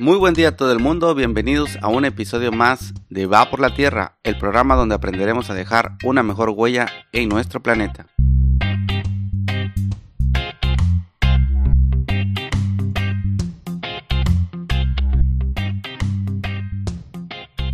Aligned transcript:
Muy 0.00 0.16
buen 0.16 0.34
día 0.34 0.48
a 0.48 0.56
todo 0.56 0.72
el 0.72 0.80
mundo, 0.80 1.14
bienvenidos 1.14 1.78
a 1.80 1.86
un 1.86 2.04
episodio 2.04 2.50
más 2.50 2.94
de 3.10 3.26
Va 3.26 3.48
por 3.48 3.60
la 3.60 3.76
Tierra, 3.76 4.18
el 4.24 4.36
programa 4.36 4.74
donde 4.74 4.96
aprenderemos 4.96 5.50
a 5.50 5.54
dejar 5.54 5.92
una 6.02 6.24
mejor 6.24 6.50
huella 6.50 6.88
en 7.12 7.28
nuestro 7.28 7.62
planeta. 7.62 8.08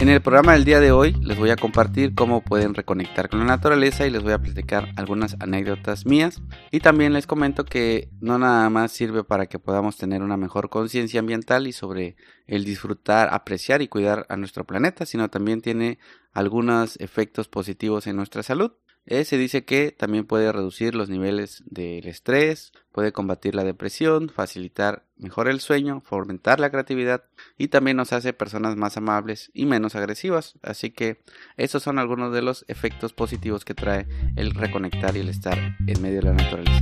En 0.01 0.09
el 0.09 0.23
programa 0.23 0.55
del 0.55 0.65
día 0.65 0.81
de 0.81 0.93
hoy 0.93 1.13
les 1.21 1.37
voy 1.37 1.51
a 1.51 1.57
compartir 1.57 2.15
cómo 2.15 2.41
pueden 2.41 2.73
reconectar 2.73 3.29
con 3.29 3.41
la 3.41 3.45
naturaleza 3.45 4.07
y 4.07 4.11
les 4.11 4.23
voy 4.23 4.33
a 4.33 4.39
platicar 4.39 4.89
algunas 4.97 5.37
anécdotas 5.41 6.07
mías 6.07 6.41
y 6.71 6.81
también 6.81 7.13
les 7.13 7.27
comento 7.27 7.67
que 7.67 8.09
no 8.19 8.39
nada 8.39 8.71
más 8.71 8.93
sirve 8.93 9.25
para 9.25 9.45
que 9.45 9.59
podamos 9.59 9.99
tener 9.99 10.23
una 10.23 10.39
mejor 10.39 10.71
conciencia 10.71 11.21
ambiental 11.21 11.67
y 11.67 11.73
sobre 11.75 12.17
el 12.47 12.65
disfrutar, 12.65 13.29
apreciar 13.31 13.83
y 13.83 13.89
cuidar 13.89 14.25
a 14.31 14.39
nuestro 14.39 14.65
planeta, 14.65 15.05
sino 15.05 15.29
también 15.29 15.61
tiene 15.61 15.99
algunos 16.33 16.99
efectos 16.99 17.49
positivos 17.49 18.07
en 18.07 18.17
nuestra 18.17 18.43
salud. 18.43 18.73
Se 19.11 19.37
dice 19.37 19.65
que 19.65 19.91
también 19.91 20.25
puede 20.25 20.53
reducir 20.53 20.95
los 20.95 21.09
niveles 21.09 21.65
del 21.67 22.07
estrés, 22.07 22.73
puede 22.93 23.11
combatir 23.11 23.57
la 23.57 23.65
depresión, 23.65 24.29
facilitar 24.29 25.03
mejor 25.17 25.49
el 25.49 25.59
sueño, 25.59 26.01
fomentar 26.01 26.61
la 26.61 26.71
creatividad 26.71 27.25
y 27.59 27.69
también 27.69 27.97
nos 27.97 28.13
hace 28.13 28.33
personas 28.33 28.77
más 28.77 28.97
amables 28.97 29.51
y 29.53 29.67
menos 29.67 29.97
agresivas. 29.97 30.55
Así 30.63 30.91
que 30.91 31.25
estos 31.57 31.83
son 31.83 31.99
algunos 31.99 32.33
de 32.33 32.43
los 32.43 32.65
efectos 32.69 33.13
positivos 33.13 33.65
que 33.65 33.75
trae 33.75 34.07
el 34.37 34.53
reconectar 34.53 35.17
y 35.17 35.21
el 35.21 35.29
estar 35.29 35.59
en 35.59 36.01
medio 36.01 36.21
de 36.21 36.27
la 36.27 36.35
naturaleza. 36.35 36.79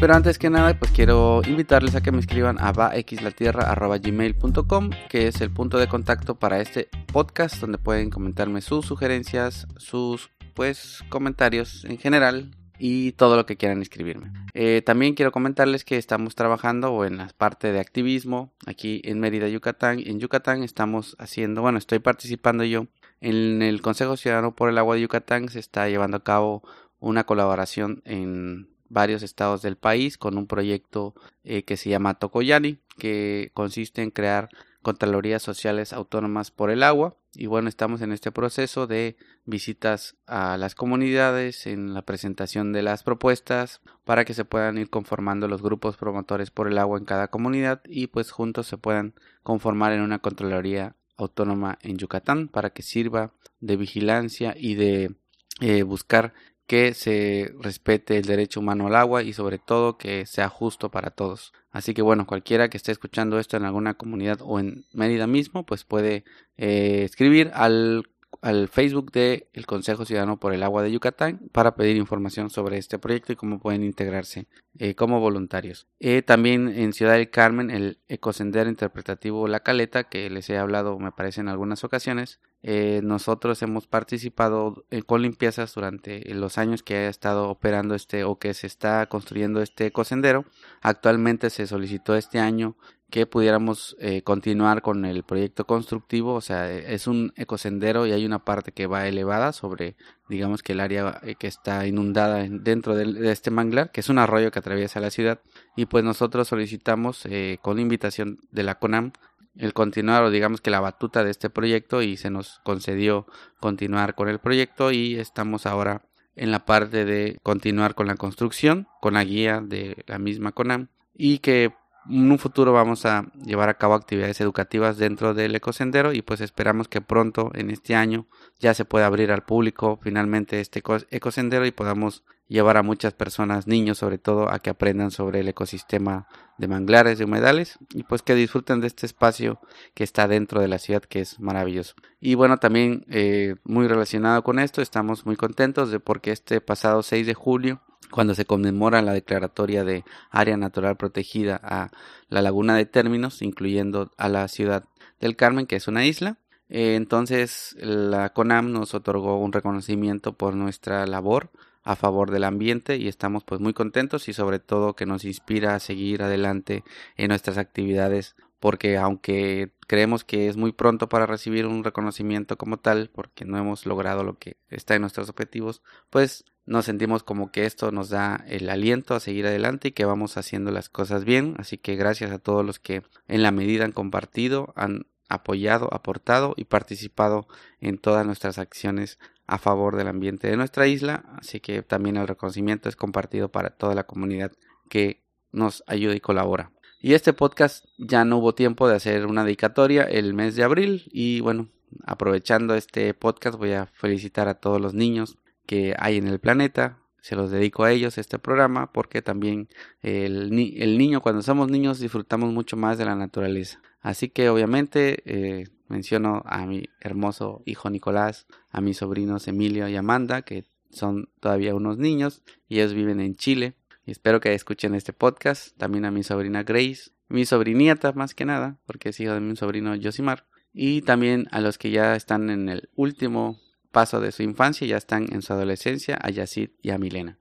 Pero 0.00 0.14
antes 0.14 0.38
que 0.38 0.48
nada, 0.48 0.78
pues 0.78 0.92
quiero 0.92 1.42
invitarles 1.46 1.94
a 1.94 2.00
que 2.00 2.10
me 2.10 2.20
escriban 2.20 2.56
a 2.58 2.72
vaxlatierra.gmail.com, 2.72 4.90
que 5.10 5.28
es 5.28 5.42
el 5.42 5.50
punto 5.50 5.76
de 5.76 5.88
contacto 5.88 6.36
para 6.36 6.58
este 6.58 6.88
podcast, 7.12 7.60
donde 7.60 7.76
pueden 7.76 8.08
comentarme 8.08 8.62
sus 8.62 8.86
sugerencias, 8.86 9.66
sus 9.76 10.30
pues 10.54 11.04
comentarios 11.10 11.84
en 11.84 11.98
general 11.98 12.56
y 12.78 13.12
todo 13.12 13.36
lo 13.36 13.44
que 13.44 13.58
quieran 13.58 13.82
escribirme. 13.82 14.32
Eh, 14.54 14.80
también 14.80 15.12
quiero 15.12 15.32
comentarles 15.32 15.84
que 15.84 15.98
estamos 15.98 16.34
trabajando 16.34 17.04
en 17.04 17.18
la 17.18 17.28
parte 17.36 17.70
de 17.70 17.80
activismo 17.80 18.54
aquí 18.64 19.02
en 19.04 19.20
Mérida, 19.20 19.48
Yucatán. 19.48 20.00
En 20.02 20.18
Yucatán 20.18 20.62
estamos 20.62 21.14
haciendo, 21.18 21.60
bueno, 21.60 21.76
estoy 21.76 21.98
participando 21.98 22.64
yo 22.64 22.86
en 23.20 23.60
el 23.60 23.82
Consejo 23.82 24.16
Ciudadano 24.16 24.56
por 24.56 24.70
el 24.70 24.78
Agua 24.78 24.94
de 24.94 25.02
Yucatán. 25.02 25.50
Se 25.50 25.58
está 25.58 25.90
llevando 25.90 26.16
a 26.16 26.24
cabo 26.24 26.62
una 27.00 27.24
colaboración 27.24 28.00
en 28.06 28.69
varios 28.90 29.22
estados 29.22 29.62
del 29.62 29.76
país 29.76 30.18
con 30.18 30.36
un 30.36 30.46
proyecto 30.46 31.14
eh, 31.44 31.62
que 31.62 31.78
se 31.78 31.88
llama 31.88 32.18
Tocoyani, 32.18 32.78
que 32.98 33.50
consiste 33.54 34.02
en 34.02 34.10
crear 34.10 34.50
Contralorías 34.82 35.42
Sociales 35.42 35.92
Autónomas 35.92 36.50
por 36.50 36.70
el 36.70 36.82
Agua. 36.82 37.16
Y 37.32 37.46
bueno, 37.46 37.68
estamos 37.68 38.02
en 38.02 38.12
este 38.12 38.32
proceso 38.32 38.86
de 38.86 39.16
visitas 39.44 40.16
a 40.26 40.56
las 40.56 40.74
comunidades, 40.74 41.66
en 41.66 41.94
la 41.94 42.02
presentación 42.02 42.72
de 42.72 42.82
las 42.82 43.04
propuestas, 43.04 43.80
para 44.04 44.24
que 44.24 44.34
se 44.34 44.44
puedan 44.44 44.78
ir 44.78 44.90
conformando 44.90 45.46
los 45.46 45.62
grupos 45.62 45.96
promotores 45.96 46.50
por 46.50 46.66
el 46.66 46.76
agua 46.76 46.98
en 46.98 47.04
cada 47.04 47.28
comunidad 47.28 47.82
y 47.86 48.08
pues 48.08 48.32
juntos 48.32 48.66
se 48.66 48.78
puedan 48.78 49.14
conformar 49.42 49.92
en 49.92 50.00
una 50.00 50.18
Contraloría 50.18 50.96
Autónoma 51.16 51.78
en 51.82 51.98
Yucatán 51.98 52.48
para 52.48 52.70
que 52.70 52.82
sirva 52.82 53.32
de 53.60 53.76
vigilancia 53.76 54.54
y 54.58 54.74
de 54.74 55.14
eh, 55.60 55.82
buscar 55.82 56.32
que 56.70 56.94
se 56.94 57.52
respete 57.58 58.16
el 58.16 58.26
derecho 58.26 58.60
humano 58.60 58.86
al 58.86 58.94
agua 58.94 59.24
y 59.24 59.32
sobre 59.32 59.58
todo 59.58 59.98
que 59.98 60.24
sea 60.24 60.48
justo 60.48 60.88
para 60.88 61.10
todos. 61.10 61.52
Así 61.72 61.94
que 61.94 62.02
bueno, 62.02 62.28
cualquiera 62.28 62.70
que 62.70 62.76
esté 62.76 62.92
escuchando 62.92 63.40
esto 63.40 63.56
en 63.56 63.64
alguna 63.64 63.94
comunidad 63.94 64.38
o 64.40 64.60
en 64.60 64.84
Mérida 64.92 65.26
mismo, 65.26 65.66
pues 65.66 65.82
puede 65.82 66.22
eh, 66.56 67.02
escribir 67.02 67.50
al 67.54 68.04
al 68.40 68.68
Facebook 68.68 69.12
de 69.12 69.48
el 69.52 69.66
Consejo 69.66 70.04
Ciudadano 70.04 70.38
por 70.38 70.54
el 70.54 70.62
Agua 70.62 70.82
de 70.82 70.92
Yucatán 70.92 71.40
para 71.52 71.74
pedir 71.74 71.96
información 71.96 72.50
sobre 72.50 72.78
este 72.78 72.98
proyecto 72.98 73.32
y 73.32 73.36
cómo 73.36 73.58
pueden 73.58 73.84
integrarse 73.84 74.46
eh, 74.78 74.94
como 74.94 75.20
voluntarios. 75.20 75.86
Eh, 75.98 76.22
también 76.22 76.68
en 76.68 76.92
Ciudad 76.92 77.14
del 77.14 77.30
Carmen 77.30 77.70
el 77.70 77.98
ecosendero 78.08 78.70
interpretativo 78.70 79.46
La 79.48 79.60
Caleta 79.60 80.04
que 80.04 80.30
les 80.30 80.48
he 80.48 80.56
hablado 80.56 80.98
me 80.98 81.12
parece 81.12 81.40
en 81.40 81.48
algunas 81.48 81.84
ocasiones. 81.84 82.40
Eh, 82.62 83.00
nosotros 83.02 83.62
hemos 83.62 83.86
participado 83.86 84.84
con 85.06 85.22
limpiezas 85.22 85.74
durante 85.74 86.22
los 86.34 86.58
años 86.58 86.82
que 86.82 86.94
ha 86.96 87.08
estado 87.08 87.48
operando 87.48 87.94
este 87.94 88.24
o 88.24 88.38
que 88.38 88.54
se 88.54 88.66
está 88.66 89.06
construyendo 89.06 89.62
este 89.62 89.86
ecosendero. 89.86 90.44
Actualmente 90.82 91.50
se 91.50 91.66
solicitó 91.66 92.16
este 92.16 92.38
año 92.38 92.76
que 93.10 93.26
pudiéramos 93.26 93.96
eh, 94.00 94.22
continuar 94.22 94.82
con 94.82 95.04
el 95.04 95.22
proyecto 95.24 95.66
constructivo, 95.66 96.34
o 96.34 96.40
sea, 96.40 96.70
es 96.70 97.06
un 97.06 97.32
ecosendero 97.36 98.06
y 98.06 98.12
hay 98.12 98.24
una 98.24 98.44
parte 98.44 98.72
que 98.72 98.86
va 98.86 99.06
elevada 99.06 99.52
sobre, 99.52 99.96
digamos 100.28 100.62
que 100.62 100.72
el 100.72 100.80
área 100.80 101.20
eh, 101.22 101.34
que 101.34 101.46
está 101.46 101.86
inundada 101.86 102.46
dentro 102.48 102.94
de, 102.94 103.30
este 103.30 103.50
manglar, 103.50 103.90
que 103.90 104.00
es 104.00 104.08
un 104.08 104.18
arroyo 104.18 104.50
que 104.50 104.60
atraviesa 104.60 105.00
la 105.00 105.10
ciudad, 105.10 105.40
y 105.76 105.86
pues 105.86 106.04
nosotros 106.04 106.48
solicitamos 106.48 107.26
eh, 107.26 107.58
con 107.62 107.78
invitación 107.78 108.38
de 108.50 108.62
la 108.62 108.76
CONAM 108.76 109.12
el 109.56 109.74
continuar 109.74 110.22
o 110.22 110.30
digamos 110.30 110.60
que 110.60 110.70
la 110.70 110.80
batuta 110.80 111.24
de 111.24 111.30
este 111.30 111.50
proyecto 111.50 112.02
y 112.02 112.16
se 112.16 112.30
nos 112.30 112.60
concedió 112.62 113.26
continuar 113.58 114.14
con 114.14 114.28
el 114.28 114.38
proyecto 114.38 114.92
y 114.92 115.16
estamos 115.16 115.66
ahora 115.66 116.02
en 116.36 116.52
la 116.52 116.64
parte 116.64 117.04
de 117.04 117.38
continuar 117.42 117.96
con 117.96 118.06
la 118.06 118.14
construcción 118.14 118.86
con 119.00 119.14
la 119.14 119.24
guía 119.24 119.60
de 119.60 120.04
la 120.06 120.18
misma 120.18 120.52
CONAM 120.52 120.88
y 121.14 121.38
que 121.38 121.72
en 122.10 122.30
un 122.30 122.38
futuro 122.38 122.72
vamos 122.72 123.06
a 123.06 123.26
llevar 123.44 123.68
a 123.68 123.74
cabo 123.74 123.94
actividades 123.94 124.40
educativas 124.40 124.98
dentro 124.98 125.34
del 125.34 125.54
ecosendero 125.54 126.12
y 126.12 126.22
pues 126.22 126.40
esperamos 126.40 126.88
que 126.88 127.00
pronto 127.00 127.50
en 127.54 127.70
este 127.70 127.94
año 127.94 128.26
ya 128.58 128.74
se 128.74 128.84
pueda 128.84 129.06
abrir 129.06 129.30
al 129.30 129.44
público 129.44 129.98
finalmente 130.02 130.60
este 130.60 130.82
ecosendero 131.10 131.66
y 131.66 131.70
podamos 131.70 132.24
llevar 132.48 132.76
a 132.76 132.82
muchas 132.82 133.14
personas, 133.14 133.68
niños 133.68 133.98
sobre 133.98 134.18
todo, 134.18 134.52
a 134.52 134.58
que 134.58 134.70
aprendan 134.70 135.12
sobre 135.12 135.40
el 135.40 135.48
ecosistema 135.48 136.26
de 136.58 136.66
manglares, 136.66 137.18
de 137.18 137.24
humedales 137.24 137.78
y 137.94 138.02
pues 138.02 138.22
que 138.22 138.34
disfruten 138.34 138.80
de 138.80 138.88
este 138.88 139.06
espacio 139.06 139.60
que 139.94 140.02
está 140.02 140.26
dentro 140.26 140.60
de 140.60 140.66
la 140.66 140.78
ciudad 140.78 141.02
que 141.02 141.20
es 141.20 141.38
maravilloso. 141.38 141.94
Y 142.20 142.34
bueno, 142.34 142.58
también 142.58 143.06
eh, 143.08 143.54
muy 143.62 143.86
relacionado 143.86 144.42
con 144.42 144.58
esto, 144.58 144.82
estamos 144.82 145.24
muy 145.24 145.36
contentos 145.36 145.92
de 145.92 146.00
porque 146.00 146.32
este 146.32 146.60
pasado 146.60 147.04
6 147.04 147.24
de 147.24 147.34
julio 147.34 147.80
cuando 148.10 148.34
se 148.34 148.44
conmemora 148.44 149.02
la 149.02 149.12
declaratoria 149.12 149.84
de 149.84 150.04
área 150.30 150.56
natural 150.56 150.96
protegida 150.96 151.60
a 151.62 151.90
la 152.28 152.42
laguna 152.42 152.76
de 152.76 152.86
términos, 152.86 153.42
incluyendo 153.42 154.10
a 154.16 154.28
la 154.28 154.46
ciudad 154.48 154.84
del 155.20 155.36
Carmen, 155.36 155.66
que 155.66 155.76
es 155.76 155.88
una 155.88 156.04
isla. 156.04 156.38
Eh, 156.68 156.94
entonces 156.94 157.76
la 157.80 158.30
CONAM 158.30 158.72
nos 158.72 158.94
otorgó 158.94 159.38
un 159.38 159.52
reconocimiento 159.52 160.34
por 160.34 160.54
nuestra 160.54 161.06
labor 161.06 161.50
a 161.82 161.96
favor 161.96 162.30
del 162.30 162.44
ambiente 162.44 162.96
y 162.96 163.08
estamos 163.08 163.42
pues 163.44 163.60
muy 163.60 163.72
contentos 163.72 164.28
y 164.28 164.32
sobre 164.32 164.58
todo 164.58 164.94
que 164.94 165.06
nos 165.06 165.24
inspira 165.24 165.74
a 165.74 165.80
seguir 165.80 166.22
adelante 166.22 166.84
en 167.16 167.28
nuestras 167.28 167.58
actividades 167.58 168.36
porque 168.60 168.98
aunque 168.98 169.72
creemos 169.86 170.22
que 170.22 170.48
es 170.48 170.56
muy 170.56 170.72
pronto 170.72 171.08
para 171.08 171.26
recibir 171.26 171.66
un 171.66 171.82
reconocimiento 171.82 172.56
como 172.56 172.76
tal, 172.76 173.10
porque 173.12 173.44
no 173.44 173.58
hemos 173.58 173.86
logrado 173.86 174.22
lo 174.22 174.38
que 174.38 174.58
está 174.68 174.94
en 174.94 175.00
nuestros 175.00 175.28
objetivos, 175.30 175.82
pues 176.10 176.44
nos 176.66 176.84
sentimos 176.84 177.24
como 177.24 177.50
que 177.50 177.64
esto 177.64 177.90
nos 177.90 178.10
da 178.10 178.44
el 178.46 178.68
aliento 178.68 179.14
a 179.14 179.20
seguir 179.20 179.46
adelante 179.46 179.88
y 179.88 179.92
que 179.92 180.04
vamos 180.04 180.36
haciendo 180.36 180.70
las 180.70 180.88
cosas 180.88 181.24
bien. 181.24 181.56
Así 181.58 181.78
que 181.78 181.96
gracias 181.96 182.30
a 182.30 182.38
todos 182.38 182.64
los 182.64 182.78
que 182.78 183.02
en 183.26 183.42
la 183.42 183.50
medida 183.50 183.84
han 183.84 183.92
compartido, 183.92 184.72
han 184.76 185.06
apoyado, 185.28 185.92
aportado 185.92 186.54
y 186.56 186.64
participado 186.64 187.48
en 187.80 187.98
todas 187.98 188.26
nuestras 188.26 188.58
acciones 188.58 189.18
a 189.46 189.58
favor 189.58 189.96
del 189.96 190.08
ambiente 190.08 190.48
de 190.48 190.56
nuestra 190.56 190.86
isla. 190.86 191.24
Así 191.38 191.60
que 191.60 191.82
también 191.82 192.16
el 192.16 192.28
reconocimiento 192.28 192.88
es 192.88 192.96
compartido 192.96 193.48
para 193.48 193.70
toda 193.70 193.94
la 193.94 194.04
comunidad 194.04 194.52
que 194.88 195.22
nos 195.50 195.82
ayuda 195.86 196.14
y 196.14 196.20
colabora. 196.20 196.70
Y 197.02 197.14
este 197.14 197.32
podcast 197.32 197.86
ya 197.96 198.26
no 198.26 198.38
hubo 198.38 198.54
tiempo 198.54 198.86
de 198.86 198.94
hacer 198.94 199.24
una 199.24 199.42
dedicatoria 199.42 200.02
el 200.02 200.34
mes 200.34 200.54
de 200.54 200.64
abril 200.64 201.04
y 201.10 201.40
bueno, 201.40 201.68
aprovechando 202.04 202.74
este 202.74 203.14
podcast 203.14 203.56
voy 203.58 203.72
a 203.72 203.86
felicitar 203.86 204.48
a 204.48 204.54
todos 204.54 204.82
los 204.82 204.92
niños 204.92 205.38
que 205.64 205.94
hay 205.98 206.18
en 206.18 206.28
el 206.28 206.40
planeta. 206.40 206.98
Se 207.22 207.36
los 207.36 207.50
dedico 207.50 207.84
a 207.84 207.92
ellos 207.92 208.18
este 208.18 208.38
programa 208.38 208.92
porque 208.92 209.22
también 209.22 209.70
el, 210.02 210.50
niño, 210.50 211.22
cuando 211.22 211.40
somos 211.40 211.70
niños, 211.70 212.00
disfrutamos 212.00 212.52
mucho 212.52 212.76
más 212.76 212.98
de 212.98 213.06
la 213.06 213.16
naturaleza. 213.16 213.80
Así 214.02 214.28
que 214.28 214.50
obviamente 214.50 215.22
eh, 215.24 215.68
menciono 215.88 216.42
a 216.44 216.66
mi 216.66 216.84
hermoso 217.00 217.62
hijo 217.64 217.88
Nicolás, 217.88 218.46
a 218.70 218.82
mis 218.82 218.98
sobrinos 218.98 219.48
Emilio 219.48 219.88
y 219.88 219.96
Amanda, 219.96 220.42
que 220.42 220.64
son 220.90 221.30
todavía 221.40 221.74
unos 221.74 221.96
niños 221.96 222.42
y 222.68 222.80
ellos 222.80 222.92
viven 222.92 223.20
en 223.20 223.36
Chile 223.36 223.74
espero 224.06 224.40
que 224.40 224.54
escuchen 224.54 224.94
este 224.94 225.12
podcast. 225.12 225.76
También 225.76 226.04
a 226.04 226.10
mi 226.10 226.22
sobrina 226.22 226.62
Grace, 226.62 227.10
mi 227.28 227.44
sobrinieta 227.44 228.12
más 228.12 228.34
que 228.34 228.44
nada, 228.44 228.78
porque 228.86 229.10
es 229.10 229.20
hijo 229.20 229.34
de 229.34 229.40
mi 229.40 229.56
sobrino 229.56 229.94
Josimar. 230.00 230.46
y 230.72 231.02
también 231.02 231.48
a 231.50 231.60
los 231.60 231.78
que 231.78 231.90
ya 231.90 232.14
están 232.14 232.50
en 232.50 232.68
el 232.68 232.90
último 232.94 233.58
paso 233.90 234.20
de 234.20 234.32
su 234.32 234.42
infancia, 234.42 234.86
ya 234.86 234.96
están 234.96 235.26
en 235.32 235.42
su 235.42 235.52
adolescencia, 235.52 236.18
a 236.20 236.30
Yacid 236.30 236.70
y 236.80 236.90
a 236.90 236.98
Milena. 236.98 237.38